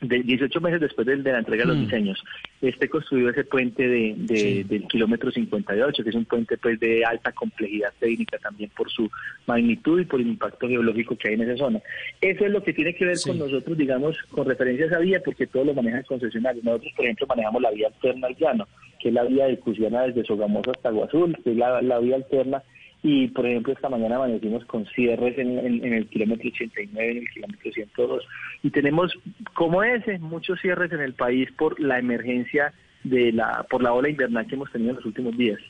de 0.00 0.22
18 0.22 0.60
meses 0.60 0.80
después 0.80 1.06
de, 1.06 1.16
la 1.16 1.38
entrega 1.38 1.62
de 1.64 1.68
los 1.68 1.78
mm. 1.78 1.84
diseños, 1.84 2.24
esté 2.60 2.88
construido 2.88 3.30
ese 3.30 3.44
puente 3.44 3.86
de, 3.86 4.64
del 4.68 4.86
kilómetro 4.88 5.30
58, 5.30 6.02
que 6.02 6.10
es 6.10 6.14
un 6.14 6.24
puente 6.24 6.56
pues 6.58 6.78
de 6.80 7.04
alta 7.04 7.32
complejidad 7.32 7.92
técnica 7.98 8.38
también 8.38 8.70
por 8.76 8.90
su 8.90 9.10
magnitud 9.46 10.00
y 10.00 10.04
por 10.04 10.20
el 10.20 10.28
impacto 10.28 10.68
geológico 10.68 11.16
que 11.16 11.28
hay 11.28 11.34
en 11.34 11.42
esa 11.42 11.56
zona. 11.56 11.80
Eso 12.20 12.44
es 12.44 12.50
lo 12.50 12.62
que 12.62 12.72
tiene 12.72 12.94
que 12.94 13.06
ver 13.06 13.16
con 13.24 13.38
nosotros, 13.38 13.76
digamos, 13.76 14.16
con 14.30 14.46
referencia 14.46 14.84
a 14.84 14.88
esa 14.88 14.98
vía, 14.98 15.20
porque 15.24 15.46
todo 15.46 15.64
lo 15.64 15.74
maneja 15.74 15.98
el 15.98 16.06
concesionario. 16.06 16.62
Nosotros, 16.62 16.92
por 16.94 17.04
ejemplo, 17.04 17.26
manejamos 17.28 17.62
la 17.62 17.70
vía 17.70 17.88
alterna 17.88 18.26
al 18.26 18.36
llano, 18.36 18.68
que 19.00 19.08
es 19.08 19.14
la 19.14 19.24
vía 19.24 19.46
de 19.46 19.58
Cusiana 19.58 20.02
desde 20.02 20.24
Sogamoso 20.24 20.72
hasta 20.72 20.88
Aguazul, 20.90 21.36
que 21.42 21.52
es 21.52 21.56
la, 21.56 21.98
vía 22.00 22.16
alterna 22.16 22.62
y 23.08 23.28
por 23.28 23.46
ejemplo 23.46 23.72
esta 23.72 23.88
mañana 23.88 24.16
amanecimos 24.16 24.64
con 24.64 24.84
cierres 24.86 25.38
en, 25.38 25.84
el 25.92 26.08
kilómetro 26.08 26.48
89, 26.48 27.10
en 27.12 27.18
el 27.18 27.30
kilómetro 27.30 27.72
102 27.72 28.24
y 28.64 28.70
tenemos 28.70 29.16
como 29.54 29.84
ese 29.84 30.18
muchos 30.18 30.60
cierres 30.60 30.90
en 30.90 31.00
el 31.00 31.14
país 31.14 31.48
por 31.52 31.78
la 31.78 32.00
emergencia 32.00 32.72
de 33.04 33.30
la 33.30 33.64
por 33.70 33.80
la 33.80 33.92
ola 33.92 34.08
invernal 34.08 34.44
que 34.48 34.56
hemos 34.56 34.72
tenido 34.72 34.90
en 34.90 34.96
los 34.96 35.04
últimos 35.04 35.38
días. 35.38 35.60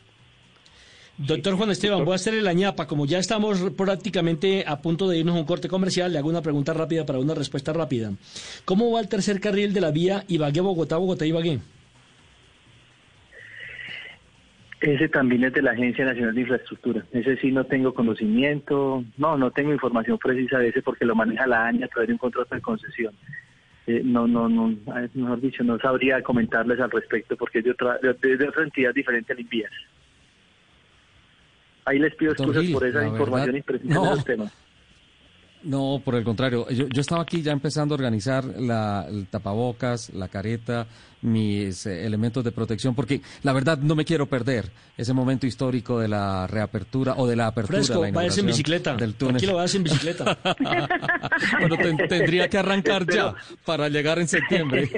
Doctor 1.19 1.57
Juan 1.57 1.71
Esteban, 1.71 2.05
voy 2.07 2.13
a 2.13 2.17
hacerle 2.17 2.41
la 2.43 2.55
ñapa. 2.55 2.87
Como 2.87 3.07
ya 3.07 3.19
estamos 3.19 3.59
prácticamente 3.77 4.65
a 4.67 4.81
punto 4.81 5.09
de 5.09 5.19
irnos 5.19 5.37
a 5.37 5.39
un 5.39 5.47
corte 5.47 5.69
comercial, 5.69 6.13
le 6.13 6.19
hago 6.19 6.29
una 6.29 6.43
pregunta 6.43 6.73
rápida 6.73 7.05
para 7.05 7.19
una 7.19 7.35
respuesta 7.35 7.73
rápida. 7.73 8.13
¿Cómo 8.67 8.91
va 8.93 9.01
el 9.01 9.09
tercer 9.09 9.41
carril 9.41 9.73
de 9.73 9.81
la 9.81 9.91
vía 9.91 10.25
Ibagué-Bogotá, 10.29 10.99
Bogotá-Ibagué? 10.99 11.61
Ese 14.81 15.09
también 15.09 15.45
es 15.45 15.55
de 15.55 15.63
la 15.63 15.71
Agencia 15.71 16.05
Nacional 16.05 16.35
de 16.35 16.43
Infraestructura. 16.43 17.05
Ese 17.13 17.37
sí 17.39 17.51
no 17.51 17.65
tengo 17.65 17.95
conocimiento, 17.95 19.05
no, 19.17 19.37
no 19.39 19.51
tengo 19.51 19.73
información 19.73 20.19
precisa 20.19 20.59
de 20.59 20.69
ese 20.69 20.83
porque 20.83 21.07
lo 21.07 21.15
maneja 21.15 21.47
la 21.47 21.67
AñA 21.67 21.87
a 21.87 21.89
través 21.89 22.09
de 22.09 22.13
un 22.13 22.19
contrato 22.19 22.55
de 22.55 22.61
concesión. 22.61 23.15
Eh, 23.87 24.03
no, 24.05 24.27
no, 24.27 24.49
no, 24.49 24.77
mejor 25.15 25.41
dicho, 25.41 25.65
no 25.65 25.79
sabría 25.79 26.23
comentarles 26.23 26.79
al 26.81 26.91
respecto 26.91 27.37
porque 27.37 27.61
es 27.61 27.65
de 27.65 27.71
otra, 27.71 27.99
de, 27.99 28.49
otra 28.49 28.65
entidad 28.65 28.93
diferente 28.93 29.33
al 29.33 29.41
INVIAS. 29.41 29.73
Ahí 31.87 31.99
les 31.99 32.15
pido 32.17 32.33
excusas 32.33 32.65
por 32.67 32.85
esa 32.85 33.07
información 33.07 33.57
imprecisa 33.57 33.95
no. 33.95 34.03
de 34.03 34.11
los 34.11 34.25
temas. 34.25 34.66
No, 35.67 36.01
por 36.05 36.15
el 36.15 36.23
contrario. 36.23 36.69
Yo, 36.71 36.87
yo 36.89 37.01
estaba 37.01 37.23
aquí 37.23 37.43
ya 37.43 37.51
empezando 37.51 37.95
a 37.95 37.97
organizar 37.97 38.45
la, 38.45 39.05
el 39.09 39.27
tapabocas, 39.27 40.15
la 40.15 40.29
careta, 40.29 40.87
mis 41.23 41.87
eh, 41.87 42.07
elementos 42.07 42.45
de 42.45 42.53
protección, 42.53 42.95
porque 42.95 43.21
la 43.43 43.53
verdad 43.53 43.79
no 43.79 43.97
me 43.97 44.05
quiero 44.05 44.27
perder 44.27 44.71
ese 44.97 45.13
momento 45.13 45.45
histórico 45.47 45.99
de 45.99 46.07
la 46.07 46.47
reapertura 46.47 47.15
o 47.17 47.27
de 47.27 47.35
la 47.35 47.49
apertura. 47.49 47.79
Fresco, 47.79 48.05
la 48.05 48.13
vayas 48.13 48.39
en 48.39 48.47
bicicleta. 48.47 48.95
Del 48.95 49.15
túnel. 49.15 49.37
Aquí 49.37 49.47
lo 49.47 49.57
vayas 49.57 49.75
en 49.75 49.83
bicicleta. 49.83 50.39
bueno, 51.61 51.77
tendría 52.09 52.49
que 52.49 52.59
arrancar 52.59 53.05
ya 53.07 53.35
para 53.65 53.89
llegar 53.89 54.21
en 54.21 54.29
septiembre. 54.29 54.89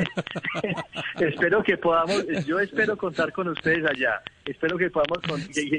espero 1.19 1.63
que 1.63 1.79
podamos, 1.79 2.25
yo 2.47 2.61
espero 2.61 2.97
contar 2.99 3.33
con 3.33 3.49
ustedes 3.49 3.85
allá. 3.87 4.21
Espero 4.45 4.77
que 4.77 4.91
podamos, 4.91 5.19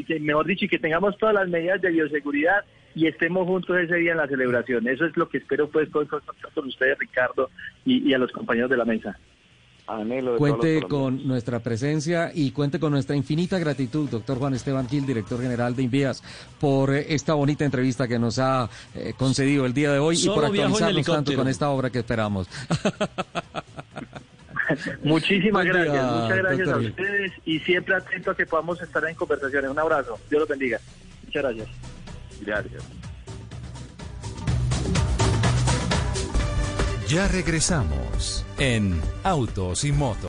que, 0.08 0.20
mejor 0.20 0.48
dicho, 0.48 0.66
que 0.68 0.80
tengamos 0.80 1.16
todas 1.20 1.36
las 1.36 1.48
medidas 1.48 1.80
de 1.82 1.92
bioseguridad 1.92 2.64
y 2.96 3.08
estemos 3.08 3.48
juntos 3.48 3.78
ese 3.78 3.96
día 3.96 4.12
en 4.12 4.18
la 4.18 4.28
celebración. 4.28 4.88
Eso 4.88 5.06
es 5.06 5.16
lo 5.18 5.30
que 5.30 5.40
espero 5.40 5.70
pues 5.70 5.90
con, 5.90 6.08
con 6.08 6.68
ustedes, 6.68 6.98
Ricardo, 7.00 7.50
y 7.86 8.14
a 8.14 8.18
los 8.18 8.32
compañeros 8.32 8.70
de 8.70 8.78
la 8.78 8.86
mesa 8.86 9.18
cuente 10.38 10.82
con 10.84 11.28
nuestra 11.28 11.60
presencia 11.60 12.32
y 12.34 12.52
cuente 12.52 12.80
con 12.80 12.92
nuestra 12.92 13.16
infinita 13.16 13.58
gratitud, 13.58 14.08
doctor 14.10 14.38
Juan 14.38 14.54
Esteban 14.54 14.88
Gil, 14.88 15.06
director 15.06 15.42
general 15.42 15.76
de 15.76 15.84
Invías, 15.84 16.24
por 16.60 16.94
eh, 16.94 17.08
esta 17.10 17.34
bonita 17.34 17.66
entrevista 17.66 18.08
que 18.08 18.20
nos 18.20 18.40
ha 18.40 18.70
eh, 18.96 19.14
concedido 19.18 19.66
el 19.66 19.74
día 19.74 19.92
de 19.92 20.00
hoy 20.00 20.18
y 20.22 20.28
por 20.28 20.46
actualizarnos 20.46 21.06
tanto 21.06 21.36
con 21.36 21.48
esta 21.48 21.70
obra 21.70 21.90
que 21.90 22.00
esperamos. 22.00 22.48
Muchísimas 25.04 25.66
gracias, 25.66 26.06
muchas 26.06 26.38
gracias 26.38 26.70
a 26.70 26.78
ustedes 26.78 27.32
y 27.44 27.58
siempre 27.60 27.96
atento 27.96 28.30
a 28.30 28.36
que 28.36 28.46
podamos 28.46 28.80
estar 28.80 29.04
en 29.06 29.16
conversaciones. 29.16 29.72
Un 29.72 29.80
abrazo, 29.80 30.20
Dios 30.30 30.42
los 30.42 30.50
bendiga. 30.50 30.80
Muchas 31.26 31.44
gracias. 31.44 31.99
Ya 37.08 37.28
regresamos 37.28 38.46
en 38.60 39.02
Autos 39.24 39.84
y 39.84 39.92
Motos. 39.92 40.28